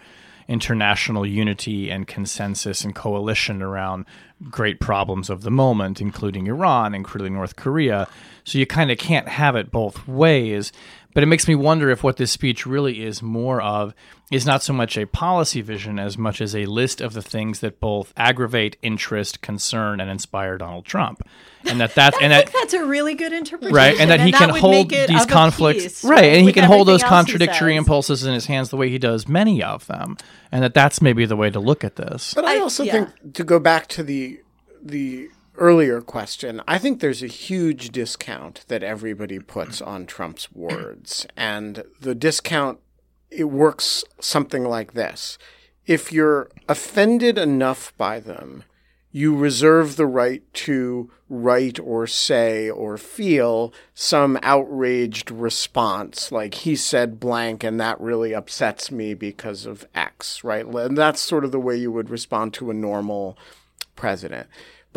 [0.48, 4.06] international unity and consensus and coalition around
[4.50, 8.08] great problems of the moment, including Iran, including North Korea.
[8.44, 10.72] So you kind of can't have it both ways.
[11.14, 13.96] But it makes me wonder if what this speech really is more of
[14.32, 17.62] is not so much a policy vision as much as a list of the things
[17.62, 21.28] that both aggravate, interest, concern, and inspire Donald Trump.
[21.66, 24.00] And that that's and that, that's a really good interpretation, right?
[24.00, 26.26] And that and he that can hold these conflicts, right?
[26.26, 29.64] And he can hold those contradictory impulses in his hands the way he does many
[29.64, 30.18] of them,
[30.52, 32.34] and that that's maybe the way to look at this.
[32.34, 32.92] But I also I, yeah.
[32.92, 34.42] think to go back to the
[34.84, 41.28] the earlier question, I think there's a huge discount that everybody puts on Trump's words.
[41.36, 42.80] And the discount,
[43.30, 45.38] it works something like this.
[45.86, 48.64] If you're offended enough by them,
[49.12, 56.76] you reserve the right to write or say or feel some outraged response, like he
[56.76, 60.66] said blank and that really upsets me because of X, right?
[60.66, 63.38] And that's sort of the way you would respond to a normal
[63.96, 64.48] president.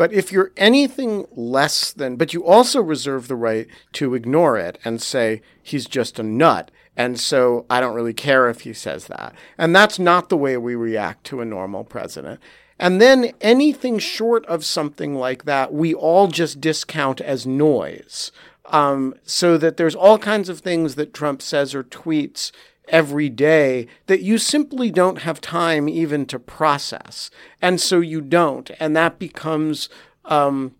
[0.01, 4.79] But if you're anything less than, but you also reserve the right to ignore it
[4.83, 6.71] and say, he's just a nut.
[6.97, 9.35] And so I don't really care if he says that.
[9.59, 12.39] And that's not the way we react to a normal president.
[12.79, 18.31] And then anything short of something like that, we all just discount as noise.
[18.71, 22.51] Um, so that there's all kinds of things that Trump says or tweets
[22.87, 27.29] every day that you simply don't have time even to process.
[27.61, 28.69] And so you don't.
[28.79, 29.89] And that becomes
[30.25, 30.75] um,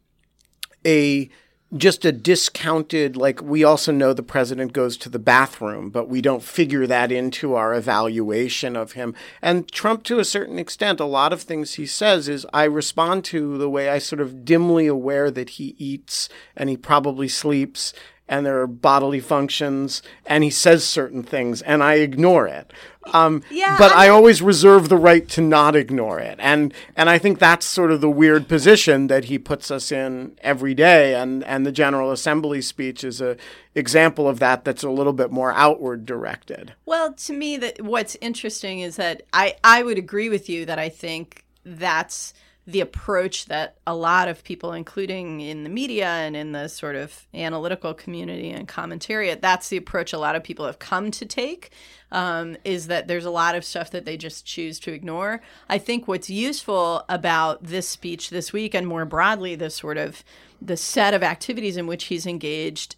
[0.86, 1.30] a
[1.78, 6.22] just a discounted, like we also know the president goes to the bathroom, but we
[6.22, 9.16] don't figure that into our evaluation of him.
[9.42, 13.24] And Trump, to a certain extent, a lot of things he says is I respond
[13.26, 17.94] to the way I sort of dimly aware that he eats and he probably sleeps
[18.32, 22.72] and there are bodily functions, and he says certain things, and I ignore it.
[23.14, 27.10] Um, yeah, but I, I always reserve the right to not ignore it, and and
[27.10, 31.14] I think that's sort of the weird position that he puts us in every day,
[31.14, 33.36] and and the General Assembly speech is a
[33.76, 34.64] example of that.
[34.64, 36.74] That's a little bit more outward directed.
[36.86, 40.80] Well, to me, that what's interesting is that I I would agree with you that
[40.80, 42.34] I think that's
[42.68, 46.96] the approach that a lot of people, including in the media and in the sort
[46.96, 51.26] of analytical community and commentariat, that's the approach a lot of people have come to
[51.26, 51.72] take.
[52.12, 55.42] Um, is that there's a lot of stuff that they just choose to ignore.
[55.70, 60.24] I think what's useful about this speech this week, and more broadly, the sort of
[60.62, 62.98] the set of activities in which he's engaged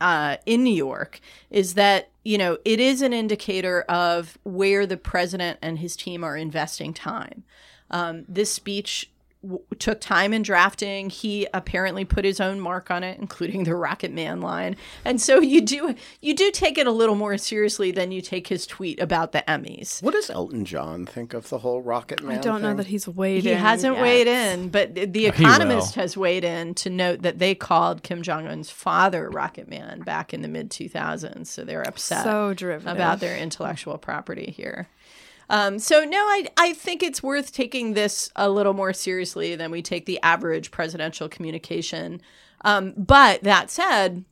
[0.00, 4.96] uh, in New York is that you know it is an indicator of where the
[4.96, 7.44] president and his team are investing time.
[7.90, 9.10] Um, this speech
[9.42, 11.10] w- took time in drafting.
[11.10, 14.76] He apparently put his own mark on it, including the Rocket Man line.
[15.04, 18.46] And so you do you do take it a little more seriously than you take
[18.48, 20.02] his tweet about the Emmys.
[20.02, 22.38] What does Elton John think of the whole Rocket Man?
[22.38, 22.76] I don't know thing?
[22.78, 23.56] that he's weighed He in.
[23.56, 24.02] He hasn't yet.
[24.02, 25.24] weighed in, but the will.
[25.30, 30.00] Economist has weighed in to note that they called Kim Jong Un's father Rocket Man
[30.00, 31.46] back in the mid 2000s.
[31.48, 32.92] So they're upset So derivative.
[32.94, 34.88] about their intellectual property here.
[35.50, 39.72] Um, so no, I I think it's worth taking this a little more seriously than
[39.72, 42.22] we take the average presidential communication.
[42.64, 44.24] Um, but that said,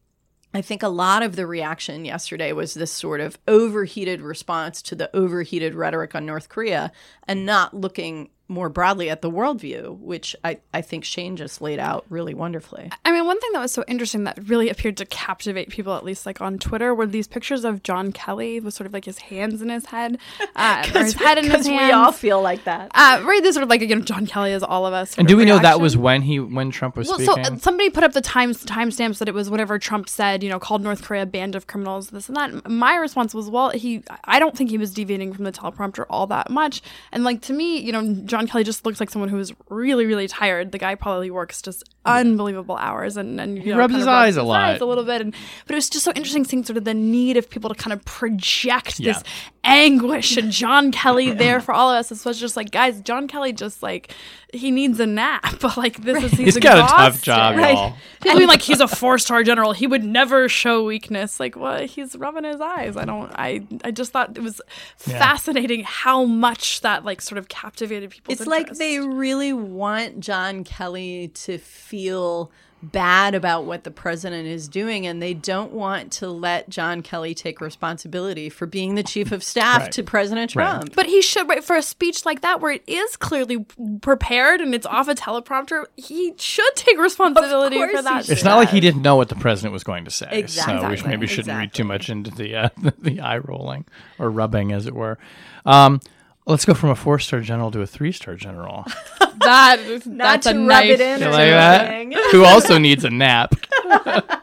[0.54, 4.94] I think a lot of the reaction yesterday was this sort of overheated response to
[4.94, 6.92] the overheated rhetoric on North Korea
[7.26, 11.79] and not looking more broadly at the worldview, which I, I think Shane just laid
[11.79, 12.91] out really wonderfully.
[13.05, 16.05] I mean, one thing that was so interesting that really appeared to captivate people, at
[16.05, 19.19] least like on Twitter, were these pictures of John Kelly with sort of like his
[19.19, 20.19] hands in his head,
[20.57, 21.83] uh, or his head in his Because hands.
[21.89, 22.91] we all feel like that.
[22.95, 25.17] uh, right, this sort of like you know John Kelly is all of us.
[25.19, 27.53] And do we know that was when he when Trump was Well, so speaking?
[27.55, 30.59] uh, somebody put up the times timestamps that it was whatever Trump said, you know,
[30.59, 32.69] called North Korea a band of criminals, this and that.
[32.71, 36.27] My response was, well, he, I don't think he was deviating from the teleprompter all
[36.29, 36.81] that much.
[37.13, 40.07] And like to me, you know, John Kelly just looks like someone who is really,
[40.07, 40.70] really tired.
[40.72, 44.37] The guy probably works just unbelievable hours, and and you know, rubs his of eyes
[44.37, 44.81] a lot.
[44.81, 45.20] a little bit.
[45.20, 45.33] And
[45.66, 47.92] but it was just so interesting seeing sort of the need of people to kind
[47.92, 49.14] of project Yeah.
[49.14, 49.22] this
[49.68, 52.09] anguish and John Kelly there for all of us.
[52.09, 54.12] This was just like, guys, John Kelly just like
[54.52, 55.62] he needs a nap.
[55.76, 57.96] like this is he's, He's got a tough job, exhausted.
[58.24, 58.35] y'all.
[58.35, 59.72] I mean, like he's a four-star general.
[59.72, 61.38] He would never show weakness.
[61.38, 61.87] Like what?
[61.87, 62.96] He's rubbing his eyes.
[62.96, 63.31] I don't.
[63.35, 63.66] I.
[63.85, 64.61] I just thought it was
[64.96, 68.33] fascinating how much that like sort of captivated people.
[68.33, 72.50] It's like they really want John Kelly to feel
[72.83, 77.35] bad about what the president is doing and they don't want to let John Kelly
[77.35, 79.93] take responsibility for being the chief of staff Right.
[79.93, 80.71] to President Right.
[80.71, 80.95] Trump.
[80.95, 83.67] But he should, right, for a speech like that where it is clearly
[84.01, 88.29] prepared and it's off a teleprompter, he should take responsibility for that.
[88.29, 90.47] It's not like he didn't know what the president was going to say.
[90.47, 93.87] So we maybe shouldn't read too much into the uh, the eye rolling
[94.19, 95.19] or rubbing, as it were.
[95.67, 96.01] Um,
[96.49, 98.85] let's go from a four star general to a three star general.
[99.41, 102.13] that Not that's a rub nice it in You or like that?
[102.33, 103.55] Who also needs a nap.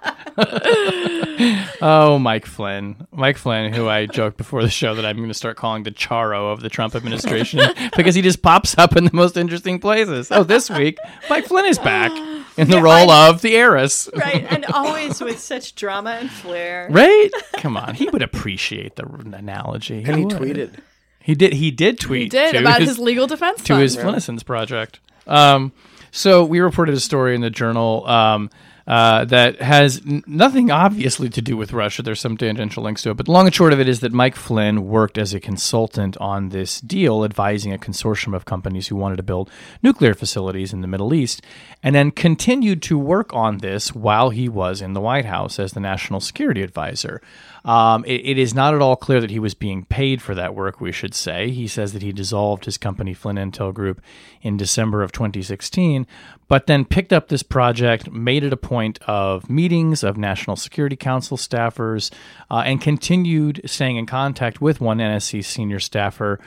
[1.81, 3.07] oh, Mike Flynn.
[3.11, 5.91] Mike Flynn, who I joked before the show that I'm going to start calling the
[5.91, 7.61] Charo of the Trump administration
[7.95, 10.31] because he just pops up in the most interesting places.
[10.31, 10.97] Oh, this week,
[11.29, 12.11] Mike Flynn is back
[12.57, 14.09] in the role of the heiress.
[14.15, 16.87] Right, and always with such drama and flair.
[16.89, 17.29] Right?
[17.57, 17.95] Come on.
[17.95, 20.03] He would appreciate the analogy.
[20.03, 20.35] And he would.
[20.35, 20.79] tweeted.
[21.25, 21.53] He did.
[21.53, 22.21] He did tweet.
[22.21, 23.81] he did about his, legal defense to fund.
[23.81, 24.99] his Flinissons project.
[25.25, 25.71] Um,
[26.11, 28.51] so we reported a story in the journal um,
[28.87, 32.03] uh, that has n- nothing obviously to do with Russia.
[32.03, 34.35] There's some tangential links to it, but long and short of it is that Mike
[34.35, 39.17] Flynn worked as a consultant on this deal, advising a consortium of companies who wanted
[39.17, 39.49] to build
[39.81, 41.41] nuclear facilities in the Middle East,
[41.81, 45.73] and then continued to work on this while he was in the White House as
[45.73, 47.21] the national security advisor.
[47.65, 50.53] Um, it, it is not at all clear that he was being paid for that
[50.53, 51.49] work, we should say.
[51.49, 54.01] He says that he dissolved his company, Flynn Intel Group,
[54.43, 56.05] in December of 2016,
[56.47, 58.74] but then picked up this project, made it a point
[59.07, 62.11] of meetings of National Security Council staffers,
[62.51, 66.39] uh, and continued staying in contact with one NSC senior staffer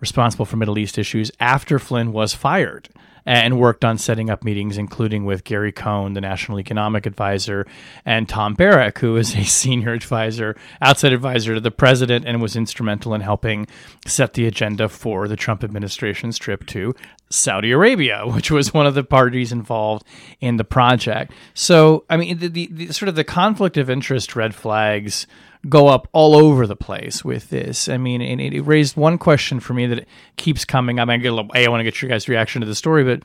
[0.00, 2.88] responsible for Middle East issues after Flynn was fired
[3.26, 7.66] and worked on setting up meetings, including with Gary Cohn, the National Economic Advisor,
[8.04, 12.54] and Tom Barrack, who is a senior advisor, outside advisor to the president, and was
[12.54, 13.66] instrumental in helping
[14.06, 16.94] set the agenda for the Trump administration's trip to
[17.28, 20.06] Saudi Arabia, which was one of the parties involved
[20.40, 21.32] in the project.
[21.54, 25.26] So, I mean, the, the, the sort of the conflict of interest red flags
[25.68, 27.88] go up all over the place with this.
[27.88, 31.08] I mean, and it raised one question for me that keeps coming up.
[31.08, 33.22] I, get a little, I want to get your guys' reaction to the story, but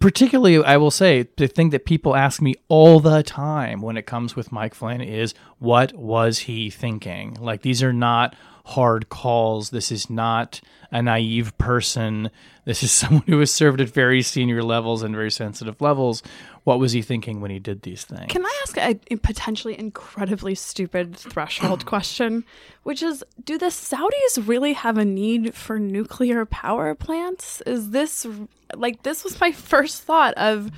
[0.00, 4.06] particularly, I will say the thing that people ask me all the time when it
[4.06, 7.34] comes with Mike Flynn is, what was he thinking?
[7.40, 8.34] Like, these are not
[8.64, 9.70] hard calls.
[9.70, 12.30] This is not a naive person.
[12.64, 16.22] This is someone who has served at very senior levels and very sensitive levels
[16.64, 18.30] what was he thinking when he did these things?
[18.30, 22.44] Can I ask a, potentially incredibly stupid threshold question,
[22.84, 27.60] which is do the Saudis really have a need for nuclear power plants?
[27.62, 28.26] Is this
[28.74, 30.70] like this was my first thought of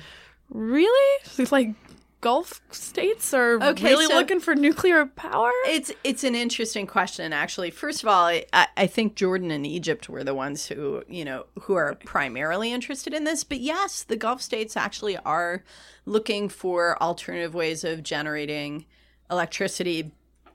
[0.49, 1.19] really?
[1.51, 1.75] Like
[2.21, 5.51] Gulf states are Okay, really so- looking for nuclear power?
[5.67, 7.69] It's it's an interesting question, actually.
[7.69, 8.45] First of all, I,
[8.75, 13.13] I think Jordan and Egypt were the ones who you know who are primarily interested
[13.13, 13.43] in this.
[13.43, 15.63] But yes, the Gulf states actually are
[16.05, 18.85] looking for alternative ways of generating
[19.29, 20.11] electricity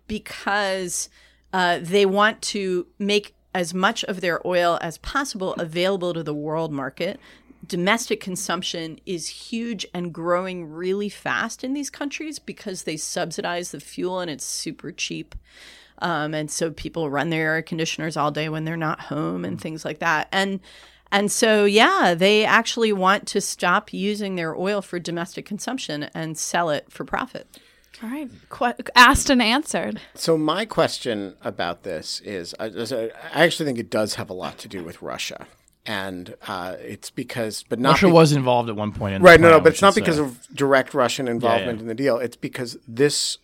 [0.08, 1.08] because
[1.52, 6.34] uh, they want to make as much of their oil as possible available to the
[6.34, 7.18] world market.
[7.66, 13.80] Domestic consumption is huge and growing really fast in these countries because they subsidize the
[13.80, 15.34] fuel and it's super cheap.
[15.98, 19.61] Um, and so people run their air conditioners all day when they're not home and
[19.61, 20.28] things like that.
[20.32, 20.61] And
[21.12, 26.38] and so yeah, they actually want to stop using their oil for domestic consumption and
[26.38, 27.58] sell it for profit.
[28.02, 30.00] All right, Qu- asked and answered.
[30.14, 34.56] So my question about this is, I, I actually think it does have a lot
[34.58, 35.46] to do with Russia,
[35.91, 39.16] and uh, it's because, but not Russia be- was involved at one point.
[39.16, 39.41] In the right.
[39.41, 40.22] No, no, but it's not because say.
[40.22, 41.82] of direct Russian involvement yeah.
[41.82, 42.18] in the deal.
[42.18, 43.38] It's because this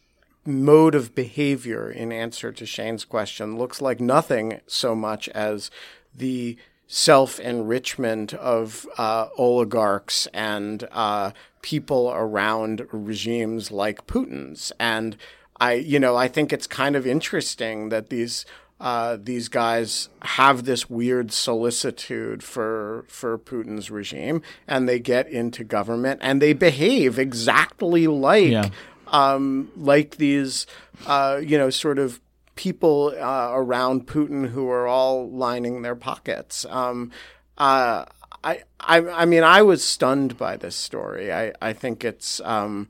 [0.44, 5.72] mode of behavior, in answer to Shane's question, looks like nothing so much as
[6.14, 11.32] the self enrichment of uh, oligarchs and uh,
[11.62, 14.70] people around regimes like Putin's.
[14.78, 15.16] And
[15.58, 18.46] I, you know, I think it's kind of interesting that these.
[18.78, 25.64] Uh, these guys have this weird solicitude for for Putin's regime, and they get into
[25.64, 28.68] government, and they behave exactly like Yeah.
[29.06, 30.66] um, like these,
[31.06, 32.20] uh, you know, sort of
[32.54, 36.66] people uh, around Putin who are all lining their pockets.
[36.68, 37.10] Um,
[37.56, 38.04] uh,
[38.44, 41.32] I, I, I mean, I was stunned by this story.
[41.32, 42.88] I, I think it's, um,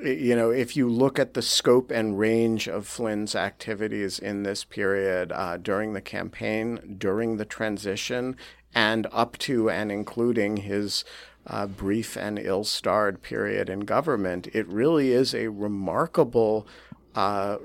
[0.00, 4.64] you know, if you look at the scope and range of Flynn's activities in this
[4.64, 8.36] period uh, during the campaign, during the transition,
[8.74, 11.04] and up to and including his
[11.46, 16.66] uh, brief and ill starred period in government, it really is a remarkable
[17.14, 17.56] uh,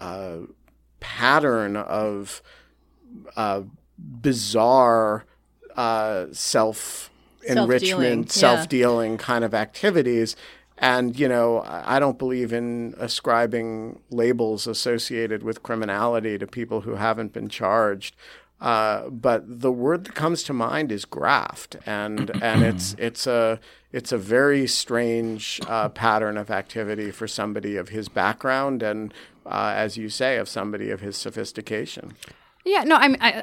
[0.00, 0.38] uh,
[1.00, 2.42] pattern of
[3.36, 3.62] uh,
[3.98, 5.24] bizarre
[5.76, 7.10] uh, self
[7.42, 8.32] Self-dealing, enrichment, yeah.
[8.32, 10.36] self dealing kind of activities.
[10.80, 16.80] And, you know, I I don't believe in ascribing labels associated with criminality to people
[16.82, 18.16] who haven't been charged.
[18.60, 23.58] Uh, but the word that comes to mind is graft, and and it's it's a
[23.92, 29.14] it's a very strange uh, pattern of activity for somebody of his background, and
[29.46, 32.12] uh, as you say, of somebody of his sophistication.
[32.64, 33.42] Yeah, no, I mean, I,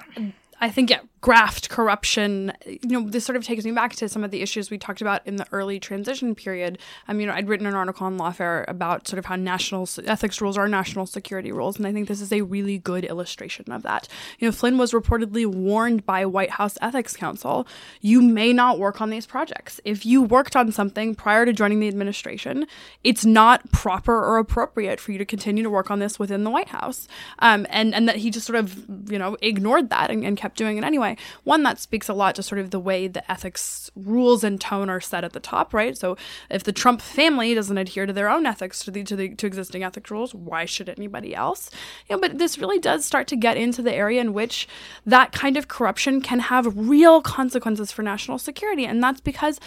[0.60, 2.54] I think yeah, graft, corruption.
[2.66, 5.02] You know, this sort of takes me back to some of the issues we talked
[5.02, 6.80] about in the early transition period.
[7.08, 10.42] Um, you know, I'd written an article on Lawfare about sort of how national ethics
[10.42, 13.84] rules are national security rules, and I think this is a really good illustration of
[13.84, 14.08] that.
[14.40, 17.68] You know, Flynn was reportedly warned by White House Ethics Counsel,
[18.02, 19.82] you may not work on these projects.
[19.84, 22.66] If you worked on something prior to joining the administration,
[23.04, 26.50] it's not proper or appropriate for you to continue to work on this within the
[26.50, 27.08] White House.
[27.40, 30.47] Um, and and that he just sort of you know ignored that and, and kept
[30.56, 31.18] doing it anyway.
[31.44, 34.90] One that speaks a lot to sort of the way the ethics rules and tone
[34.90, 35.98] are set at the top, right?
[35.98, 36.18] So
[36.50, 39.48] if the Trump family doesn't adhere to their own ethics to the to the to
[39.48, 41.70] existing ethics rules, why should anybody else?
[42.10, 44.68] You know, but this really does start to get into the area in which
[45.06, 49.60] that kind of corruption can have real consequences for national security, and that's because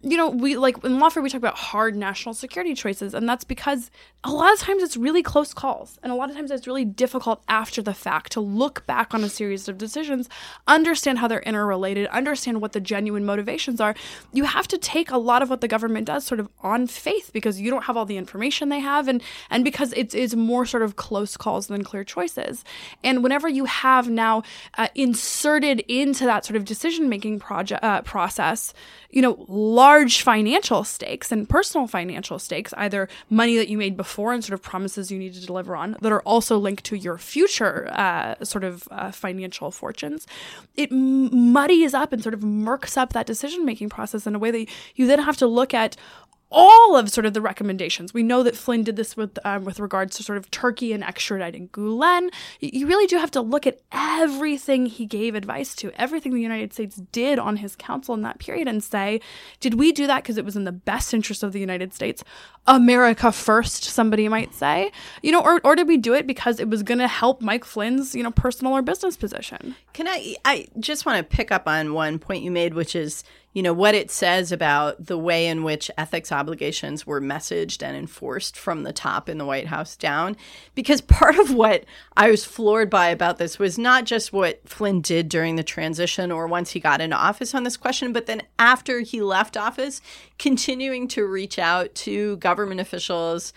[0.00, 3.42] you know, we like in Lawfare we talk about hard national security choices, and that's
[3.42, 3.90] because
[4.22, 6.84] a lot of times it's really close calls, and a lot of times it's really
[6.84, 10.27] difficult after the fact to look back on a series of decisions,
[10.66, 13.94] understand how they're interrelated, understand what the genuine motivations are.
[14.32, 17.30] You have to take a lot of what the government does sort of on faith
[17.32, 20.66] because you don't have all the information they have, and and because it's it's more
[20.66, 22.64] sort of close calls than clear choices.
[23.04, 24.42] And whenever you have now
[24.76, 28.74] uh, inserted into that sort of decision making project uh, process,
[29.10, 34.32] you know, large financial stakes and personal financial stakes, either money that you made before
[34.32, 37.18] and sort of promises you need to deliver on that are also linked to your
[37.18, 40.17] future uh, sort of uh, financial fortunes,
[40.76, 44.50] it muddies up and sort of murks up that decision making process in a way
[44.50, 45.96] that you then have to look at
[46.50, 48.14] all of sort of the recommendations.
[48.14, 51.02] We know that Flynn did this with um, with regards to sort of Turkey and
[51.02, 52.30] extraditing Gulen.
[52.60, 56.72] You, really do have to look at everything he gave advice to, everything the United
[56.72, 59.20] States did on his council in that period, and say,
[59.60, 62.24] did we do that because it was in the best interest of the United States,
[62.66, 63.84] America first?
[63.84, 64.90] Somebody might say,
[65.22, 67.64] you know, or or did we do it because it was going to help Mike
[67.64, 69.74] Flynn's you know personal or business position?
[69.92, 70.36] Can I?
[70.46, 73.22] I just want to pick up on one point you made, which is,
[73.58, 77.96] you know, what it says about the way in which ethics obligations were messaged and
[77.96, 80.36] enforced from the top in the White House down.
[80.76, 81.84] Because part of what
[82.16, 86.30] I was floored by about this was not just what Flynn did during the transition
[86.30, 90.00] or once he got into office on this question, but then after he left office,
[90.38, 93.52] continuing to reach out to government officials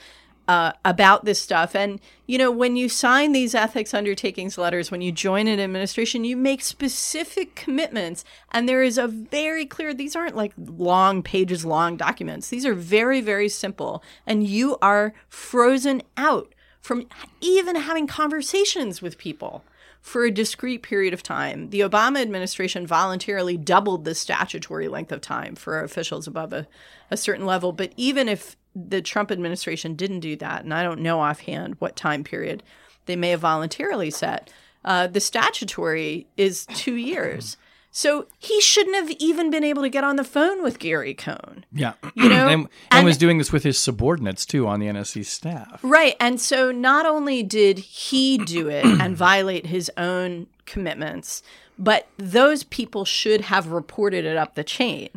[0.48, 1.76] uh, about this stuff.
[1.76, 6.24] And, you know, when you sign these ethics undertakings letters, when you join an administration,
[6.24, 8.24] you make specific commitments.
[8.52, 12.50] And there is a very clear, these aren't like long pages long documents.
[12.50, 14.04] These are very, very simple.
[14.26, 17.08] And you are frozen out from
[17.39, 19.64] even having conversations with people
[20.02, 21.70] for a discrete period of time.
[21.70, 26.68] The Obama administration voluntarily doubled the statutory length of time for officials above a,
[27.12, 27.72] a certain level.
[27.72, 31.95] But even if the Trump administration didn't do that, and I don't know offhand what
[31.95, 32.63] time period
[33.05, 34.51] they may have voluntarily set,
[34.86, 37.57] uh, the statutory is two years.
[37.93, 41.65] So he shouldn't have even been able to get on the phone with Gary Cohn.
[41.74, 41.93] Yeah.
[42.15, 45.26] You know, and, and, and- was doing this with his subordinates too on the NSC
[45.26, 45.82] staff.
[45.84, 46.15] Right.
[46.19, 51.43] And so not only did he do it and violate his own commitments,
[51.78, 55.09] but those people should have reported it up the chain.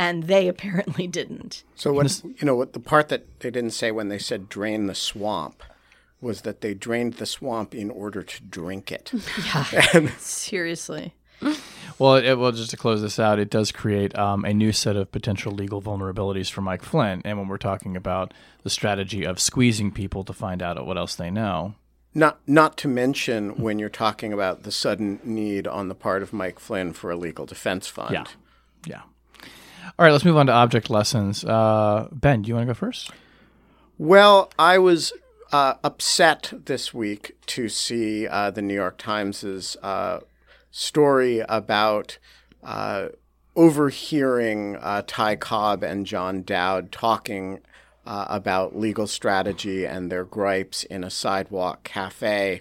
[0.00, 1.62] And they apparently didn't.
[1.74, 4.86] So what you know what the part that they didn't say when they said drain
[4.86, 5.62] the swamp
[6.22, 9.12] was that they drained the swamp in order to drink it.
[9.72, 10.08] Yeah.
[10.18, 11.14] Seriously.
[11.98, 14.96] Well, it, well, just to close this out, it does create um, a new set
[14.96, 17.20] of potential legal vulnerabilities for Mike Flynn.
[17.24, 18.32] And when we're talking about
[18.62, 21.74] the strategy of squeezing people to find out what else they know,
[22.14, 26.32] Not not to mention when you're talking about the sudden need on the part of
[26.32, 28.12] Mike Flynn for a legal defense fund.
[28.12, 28.24] Yeah.
[28.86, 29.02] Yeah.
[29.98, 31.44] All right, let's move on to object lessons.
[31.44, 33.10] Uh, ben, do you want to go first?
[33.98, 35.12] Well, I was
[35.52, 40.20] uh, upset this week to see uh, the New York Times's uh,
[40.70, 42.18] story about
[42.62, 43.08] uh,
[43.56, 47.60] overhearing uh, Ty Cobb and John Dowd talking
[48.12, 52.60] about legal strategy and their gripes in a sidewalk cafe.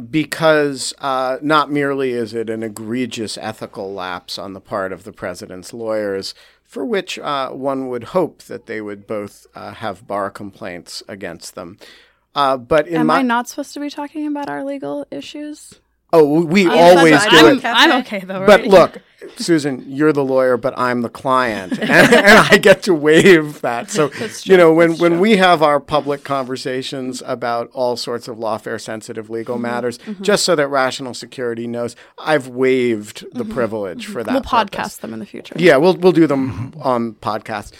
[0.00, 5.04] Uh, because uh, not merely is it an egregious ethical lapse on the part of
[5.04, 6.34] the president's lawyers,
[6.64, 11.54] for which uh, one would hope that they would both uh, have bar complaints against
[11.54, 11.78] them.
[12.34, 15.74] Uh, but in Am my I not supposed to be talking about our legal issues?
[16.12, 17.64] oh, we Yeah, always do it.
[17.64, 18.44] I'm- I'm, I'm okay though.
[18.46, 18.98] But look,
[19.36, 23.90] Susan, you're the lawyer, but I'm the client, and, and I get to waive that.
[23.90, 24.10] So
[24.44, 29.28] you know, when when we have our public conversations about all sorts of lawfare sensitive
[29.30, 29.62] legal Mm-hmm.
[29.62, 34.30] matters, just so that Rational Security knows, I've waived the privilege for that.
[34.30, 34.34] Mm-hmm.
[34.34, 34.78] we'll purpose.
[34.96, 35.54] podcast them in the future.
[35.58, 37.72] Yeah, we'll we'll do them on podcast.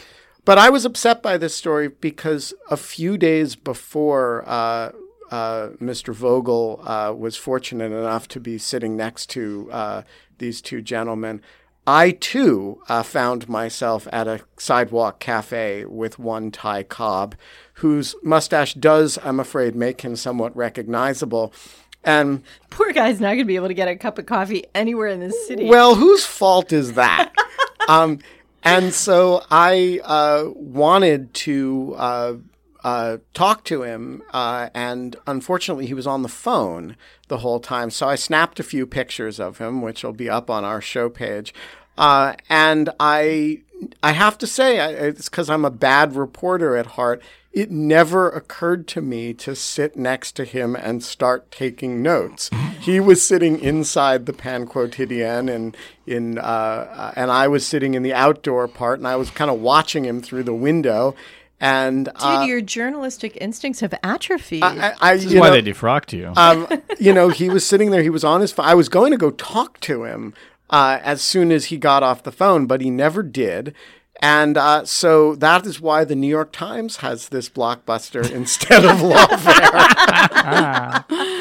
[0.45, 4.91] But I was upset by this story because a few days before uh,
[5.31, 6.12] Mr.
[6.12, 10.03] Vogel uh, was fortunate enough to be sitting next to uh,
[10.39, 11.41] these two gentlemen,
[11.87, 17.35] I too uh, found myself at a sidewalk cafe with one Ty Cobb,
[17.74, 21.53] whose mustache does, I'm afraid, make him somewhat recognizable.
[22.05, 25.09] And Poor guy's not going to be able to get a cup of coffee anywhere
[25.09, 25.68] in this city.
[25.68, 27.33] well, whose fault is that?
[27.89, 28.18] um,
[28.62, 32.35] and so I uh, wanted to uh,
[32.85, 36.97] uh, talk to him, uh, and unfortunately, he was on the phone
[37.28, 37.91] the whole time.
[37.91, 41.09] So I snapped a few pictures of him, which will be up on our show
[41.09, 41.55] page.
[41.99, 43.62] Uh, and I,
[44.03, 47.22] I have to say, I, it's because I'm a bad reporter at heart.
[47.53, 52.49] It never occurred to me to sit next to him and start taking notes.
[52.81, 55.76] He was sitting inside the Pan and
[56.07, 59.51] in uh, uh, and I was sitting in the outdoor part, and I was kind
[59.51, 61.16] of watching him through the window.
[61.61, 64.63] And Dude, uh, your journalistic instincts have atrophied.
[64.63, 66.33] I, I, This is you why know, they defrocked you.
[66.37, 66.67] um,
[66.99, 68.03] you know, he was sitting there.
[68.03, 68.67] He was on his phone.
[68.67, 70.33] I was going to go talk to him
[70.71, 73.75] uh, as soon as he got off the phone, but he never did.
[74.23, 78.99] And uh, so that is why the New York Times has this blockbuster instead of
[78.99, 81.05] lawfare.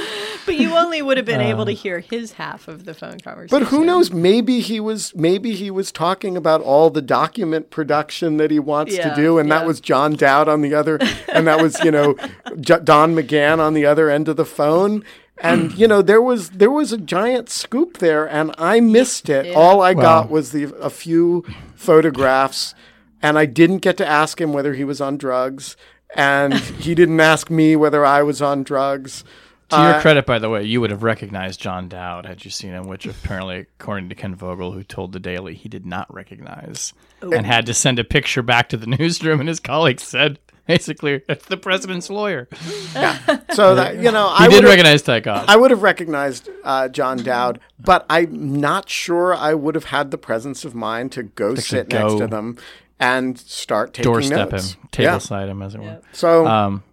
[0.49, 3.19] but you only would have been able to um, hear his half of the phone
[3.19, 3.59] conversation.
[3.59, 4.11] But who knows?
[4.11, 5.15] Maybe he was.
[5.15, 9.37] Maybe he was talking about all the document production that he wants Yeah, to do,
[9.37, 9.59] and yeah.
[9.59, 10.97] that was John Dowd on the other,
[11.31, 12.15] and that was you know
[12.59, 15.03] J- Don McGahn on the other end of the phone.
[15.41, 19.55] And you know there was there was a giant scoop there, and I missed it.
[19.55, 21.45] All I got was the a few
[21.75, 22.73] photographs,
[23.21, 25.77] and I didn't get to ask him whether he was on drugs,
[26.15, 29.23] and he didn't ask me whether I was on drugs.
[29.70, 32.51] To your uh, credit, by the way, you would have recognized John Dowd had you
[32.51, 36.11] seen him, which apparently, according to Ken Vogel, who told the Daily, he did not
[36.13, 40.39] recognize and had to send a picture back to the newsroom, and his colleagues said
[40.70, 42.47] Basically, that's the president's lawyer.
[42.93, 43.17] Yeah.
[43.53, 45.45] So that you know, He I did recognize Ty Cobb.
[45.47, 50.11] I would have recognized uh, John Dowd, but I'm not sure I would have had
[50.11, 52.59] the presence of mind to go sit next to them
[52.99, 54.74] and start taking Doorstep notes.
[54.74, 55.13] him, Yeah.
[55.15, 56.01] tableside him, as it were.
[56.11, 56.84] So Um,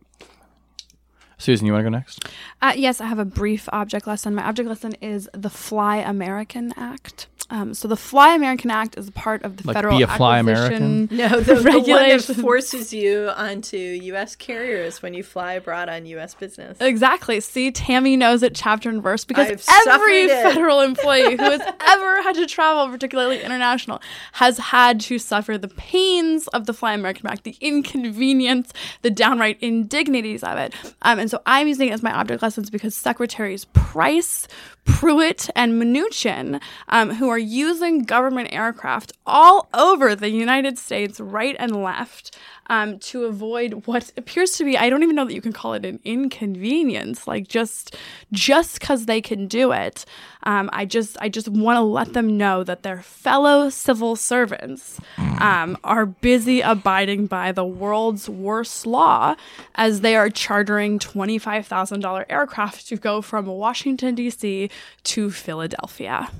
[1.39, 2.24] Susan, you want to go next?
[2.62, 4.34] Uh, yes, I have a brief object lesson.
[4.34, 7.26] My object lesson is the Fly American Act.
[7.49, 10.09] Um, so the Fly American Act is a part of the Like federal be a
[10.09, 14.34] fly acquisition- No, the, the one that forces you onto U.S.
[14.34, 16.34] carriers when you fly abroad on U.S.
[16.34, 16.76] business.
[16.80, 17.38] Exactly.
[17.40, 20.55] See, Tammy knows it chapter and verse because I've every suffered it.
[20.55, 24.01] federal employee who has ever had to travel, particularly international,
[24.32, 28.72] has had to suffer the pains of the Fly American Act, the inconvenience,
[29.03, 30.74] the downright indignities of it.
[31.03, 34.49] Um, and so I'm using it as my object lessons because Secretaries Price,
[34.84, 41.57] Pruitt, and Mnuchin, um, who are using government aircraft all over the United States, right
[41.59, 42.37] and left,
[42.68, 45.74] um, to avoid what appears to be I don't even know that you can call
[45.74, 47.26] it an inconvenience.
[47.26, 47.97] Like just
[48.32, 50.05] just because they can do it,
[50.43, 55.01] um, I just I just want to let them know that their fellow civil servants
[55.41, 59.37] um, are busy abiding by the world's worst law
[59.74, 64.70] as they are chartering twenty five thousand dollar aircraft to go from Washington D.C.
[65.05, 66.30] to Philadelphia.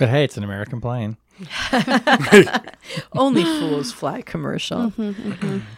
[0.00, 1.18] But hey, it's an American plane.
[3.12, 4.94] Only fools fly commercial.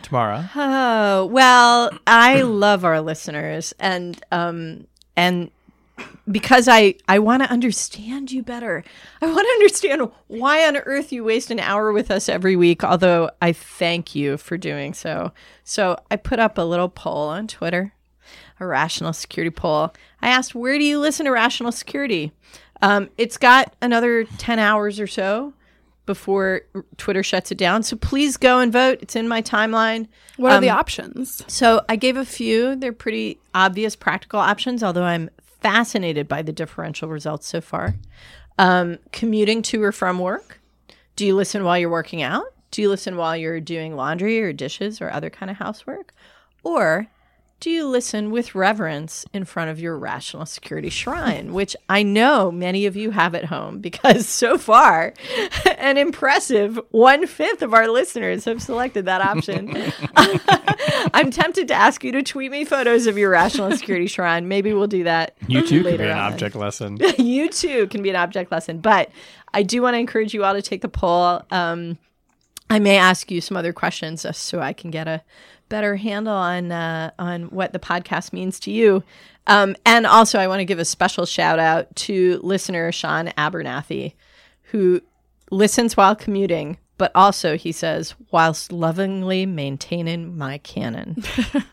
[0.03, 5.51] Tamara, Oh well, I love our listeners, and um, and
[6.31, 8.85] because I I want to understand you better.
[9.21, 12.85] I want to understand why on earth you waste an hour with us every week.
[12.85, 15.33] Although I thank you for doing so.
[15.65, 17.93] So I put up a little poll on Twitter,
[18.61, 19.93] a rational security poll.
[20.21, 22.31] I asked, "Where do you listen to rational security?"
[22.83, 25.55] Um, it's got another ten hours or so
[26.05, 26.63] before
[26.97, 27.85] Twitter shuts it down.
[27.85, 28.99] So please go and vote.
[29.01, 30.09] It's in my timeline.
[30.37, 31.43] What are the Um, options?
[31.47, 32.75] So I gave a few.
[32.75, 35.31] They're pretty obvious practical options, although I'm
[35.61, 37.95] fascinated by the differential results so far.
[38.59, 40.61] Um, commuting to or from work.
[41.15, 42.47] Do you listen while you're working out?
[42.73, 46.13] Do you listen while you're doing laundry or dishes or other kind of housework?
[46.65, 47.07] Or
[47.63, 52.51] do you listen with reverence in front of your rational security shrine, which I know
[52.51, 55.15] many of you have at home because so far,
[55.79, 59.73] an impressive one fifth of our listeners have selected that option.
[61.15, 64.49] I'm tempted to ask you to tweet me photos of your rational security shrine.
[64.49, 65.37] Maybe we'll do that.
[65.47, 66.33] you too later be an on.
[66.33, 66.99] object lesson.
[67.17, 68.81] you too can be an object lesson.
[68.81, 69.13] But
[69.55, 71.43] I do want to encourage you all to take the poll.
[71.53, 71.97] Um,
[72.69, 75.23] I may ask you some other questions just so I can get a
[75.73, 79.03] better handle on uh, on what the podcast means to you.
[79.47, 84.13] Um, and also, I want to give a special shout out to listener Sean Abernathy,
[84.65, 85.01] who
[85.51, 91.25] listens while commuting, but also he says whilst lovingly maintaining my canon.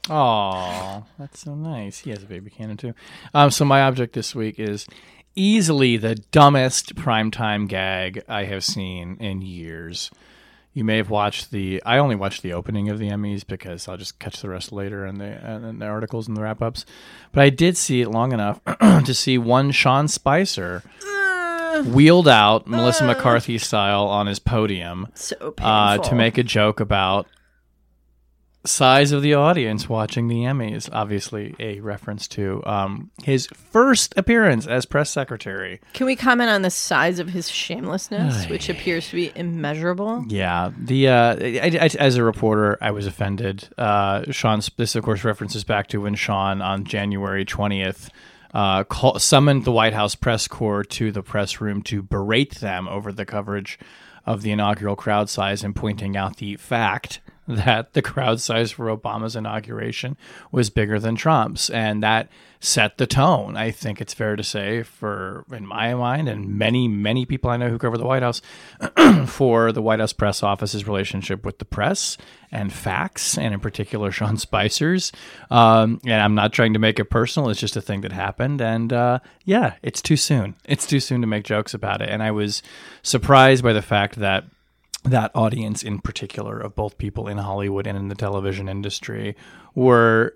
[0.09, 1.99] Oh, that's so nice.
[1.99, 2.93] He has a baby cannon too.
[3.33, 4.87] Um, so my object this week is
[5.35, 10.09] easily the dumbest primetime gag I have seen in years.
[10.79, 11.83] You may have watched the.
[11.85, 15.05] I only watched the opening of the Emmys because I'll just catch the rest later
[15.05, 15.25] in the,
[15.67, 16.85] in the articles and the wrap ups.
[17.33, 20.81] But I did see it long enough to see one Sean Spicer
[21.85, 27.27] wheeled out Melissa McCarthy style on his podium So uh, to make a joke about
[28.65, 30.89] size of the audience watching the Emmys.
[30.91, 35.79] Obviously, a reference to um, his first appearance as press secretary.
[35.93, 40.25] Can we comment on the size of his shamelessness, which appears to be immeasurable?
[40.27, 43.69] Yeah, the uh, I, I- as a reporter, I was offended.
[43.77, 48.09] Uh, Sean, this of course references back to when Sean on January twentieth.
[48.51, 52.87] Uh, call, summoned the White House press corps to the press room to berate them
[52.87, 53.77] over the coverage
[54.25, 58.95] of the inaugural crowd size and pointing out the fact that the crowd size for
[58.95, 60.15] Obama's inauguration
[60.51, 61.69] was bigger than Trump's.
[61.71, 62.29] And that
[62.59, 66.87] set the tone, I think it's fair to say, for, in my mind, and many,
[66.87, 68.41] many people I know who cover the White House,
[69.25, 72.17] for the White House press office's relationship with the press
[72.51, 75.11] and facts, and in particular Sean Spicer's.
[75.49, 78.61] Um, and I'm not trying to make it personal; it's just a thing that happened.
[78.61, 80.55] And uh, yeah, it's too soon.
[80.65, 82.09] It's too soon to make jokes about it.
[82.09, 82.61] And I was
[83.01, 84.43] surprised by the fact that
[85.03, 89.35] that audience, in particular, of both people in Hollywood and in the television industry,
[89.75, 90.35] were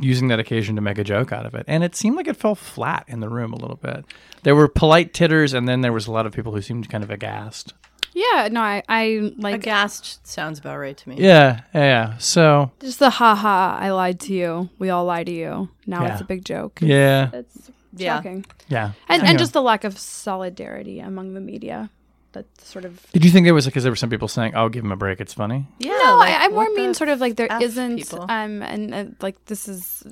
[0.00, 1.64] using that occasion to make a joke out of it.
[1.66, 4.04] And it seemed like it fell flat in the room a little bit.
[4.42, 7.02] There were polite titters, and then there was a lot of people who seemed kind
[7.04, 7.74] of aghast.
[8.12, 11.16] Yeah, no, I, I like Aghast sounds about right to me.
[11.18, 11.80] Yeah, yeah.
[11.80, 12.16] yeah.
[12.18, 13.78] So just the ha ha.
[13.80, 14.68] I lied to you.
[14.80, 15.68] We all lie to you.
[15.86, 16.12] Now Yeah.
[16.12, 16.80] it's a big joke.
[16.82, 18.16] yeah, It's Yeah.
[18.16, 18.44] shocking.
[18.68, 18.92] yeah.
[19.08, 21.88] And, I and just the lack of solidarity among the media.
[22.32, 24.68] That sort of Did you think there was because there were some people saying, "Oh,
[24.68, 25.66] give him a break, it's funny"?
[25.78, 28.22] Yeah, no, like, I, I more mean sort of like there F, not people?
[28.22, 30.02] um, and, and like this is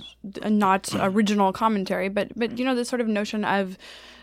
[0.42, 3.78] uh, not original commentary, but but you know this sort of notion of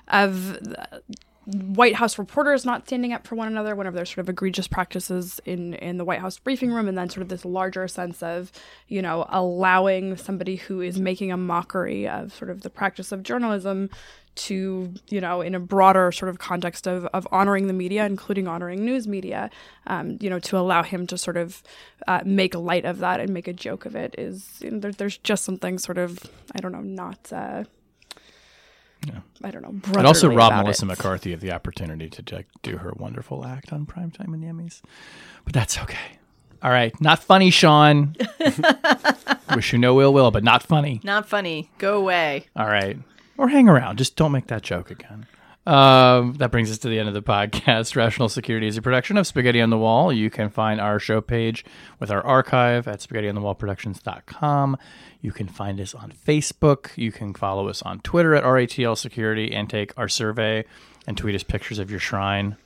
[0.07, 0.99] of uh,
[1.45, 5.39] White House reporters not standing up for one another whenever there's sort of egregious practices
[5.45, 8.51] in in the White House briefing room, and then sort of this larger sense of
[8.87, 13.21] you know allowing somebody who is making a mockery of sort of the practice of
[13.21, 13.89] journalism
[14.35, 18.47] to you know in a broader sort of context of, of honoring the media including
[18.47, 19.49] honoring news media
[19.87, 21.63] um, you know to allow him to sort of
[22.07, 24.91] uh, make light of that and make a joke of it is you know, there,
[24.91, 26.19] there's just something sort of
[26.53, 27.63] i don't know not uh,
[29.43, 29.99] I don't know.
[29.99, 30.87] It also brotherly robbed Melissa it.
[30.87, 34.81] McCarthy of the opportunity to like, do her wonderful act on primetime in the Emmys.
[35.43, 36.17] But that's okay.
[36.63, 36.99] All right.
[36.99, 38.15] Not funny, Sean.
[39.55, 40.99] Wish you no ill will, but not funny.
[41.03, 41.69] Not funny.
[41.77, 42.47] Go away.
[42.55, 42.97] All right.
[43.37, 43.97] Or hang around.
[43.97, 45.25] Just don't make that joke again.
[45.67, 47.95] Um, that brings us to the end of the podcast.
[47.95, 50.13] Rational Security is a production of Spaghetti on the Wall.
[50.13, 51.65] You can find our show page
[51.99, 54.77] with our archive at spaghettionthewallproductions.com.
[55.21, 56.95] You can find us on Facebook.
[56.95, 60.65] You can follow us on Twitter at RATL Security and take our survey
[61.07, 62.57] and tweet us pictures of your shrine.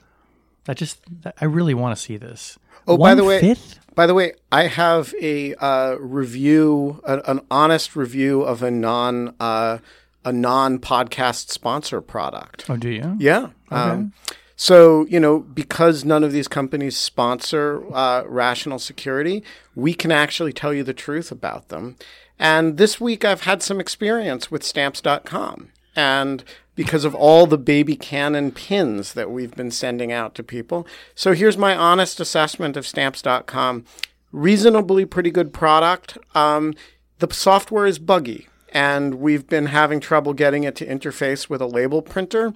[0.65, 2.59] That just, that, I really want to see this.
[2.85, 3.79] Oh, by the way, One-fifth?
[3.95, 9.35] by the way, I have a uh, review, a, an honest review of a non
[9.39, 9.77] uh,
[10.25, 12.69] a non podcast sponsor product.
[12.69, 13.15] Oh, do you?
[13.19, 13.49] Yeah.
[13.71, 14.13] Um,
[14.55, 19.43] so, you know, because none of these companies sponsor uh, Rational Security,
[19.73, 21.95] we can actually tell you the truth about them.
[22.37, 25.69] And this week I've had some experience with stamps.com.
[25.95, 26.43] And
[26.75, 30.87] because of all the baby cannon pins that we've been sending out to people.
[31.13, 33.83] So here's my honest assessment of stamps.com.
[34.31, 36.17] Reasonably pretty good product.
[36.35, 36.73] Um,
[37.19, 41.65] the software is buggy, and we've been having trouble getting it to interface with a
[41.65, 42.53] label printer.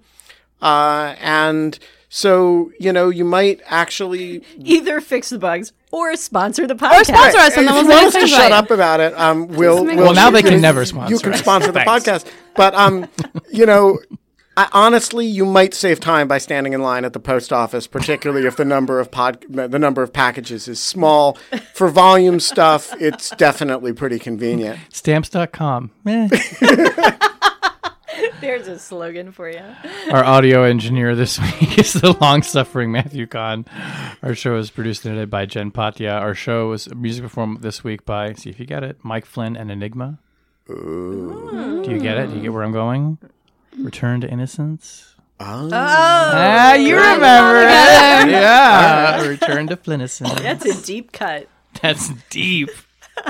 [0.61, 1.77] Uh, and
[2.09, 7.01] so, you know, you might actually Either fix the bugs or sponsor the podcast.
[7.01, 9.83] Or sponsor us and then we'll want us to shut up about it, um, we'll,
[9.83, 9.97] we'll.
[9.97, 11.39] Well, now they can know, never You sponsor can us.
[11.39, 13.07] sponsor the podcast, but um,
[13.51, 13.99] you know,
[14.55, 18.45] I, honestly, you might save time by standing in line at the post office, particularly
[18.45, 21.37] if the number of pod, the number of packages is small.
[21.73, 24.79] For volume stuff, it's definitely pretty convenient.
[24.89, 25.91] Stamps.com.
[26.05, 26.29] Eh.
[28.41, 29.63] There's a slogan for you.
[30.11, 33.65] Our audio engineer this week is the long-suffering Matthew Kahn.
[34.21, 36.19] Our show is produced and edited by Jen Patja.
[36.21, 39.55] Our show was music performed this week by, see if you get it, Mike Flynn
[39.55, 40.19] and Enigma.
[40.67, 42.27] Do you get it?
[42.27, 43.17] Do you get where I'm going?
[43.77, 45.15] Return to Innocence.
[45.39, 47.73] Ah, you remember it.
[48.33, 49.21] Yeah.
[49.27, 50.27] Return to Flinnison.
[50.41, 51.47] That's a deep cut.
[51.81, 52.69] That's deep.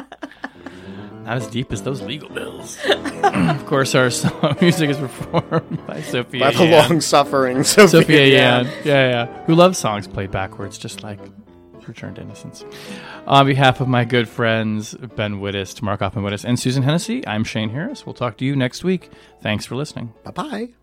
[1.23, 2.77] Not as deep as those legal bills.
[3.23, 6.39] of course, our song music is performed by Sophia.
[6.41, 6.89] By the Yan.
[6.89, 8.65] long suffering Sophia, Sophia Yan.
[8.65, 8.73] Yan.
[8.83, 9.43] Yeah, yeah.
[9.45, 11.19] Who loves songs played backwards, just like
[11.87, 12.65] Return to Innocence.
[13.27, 17.43] On behalf of my good friends Ben Wittes, Tamara Cofman Wittes, and Susan Hennessey, I'm
[17.43, 18.05] Shane Harris.
[18.05, 19.09] We'll talk to you next week.
[19.41, 20.13] Thanks for listening.
[20.23, 20.82] Bye bye.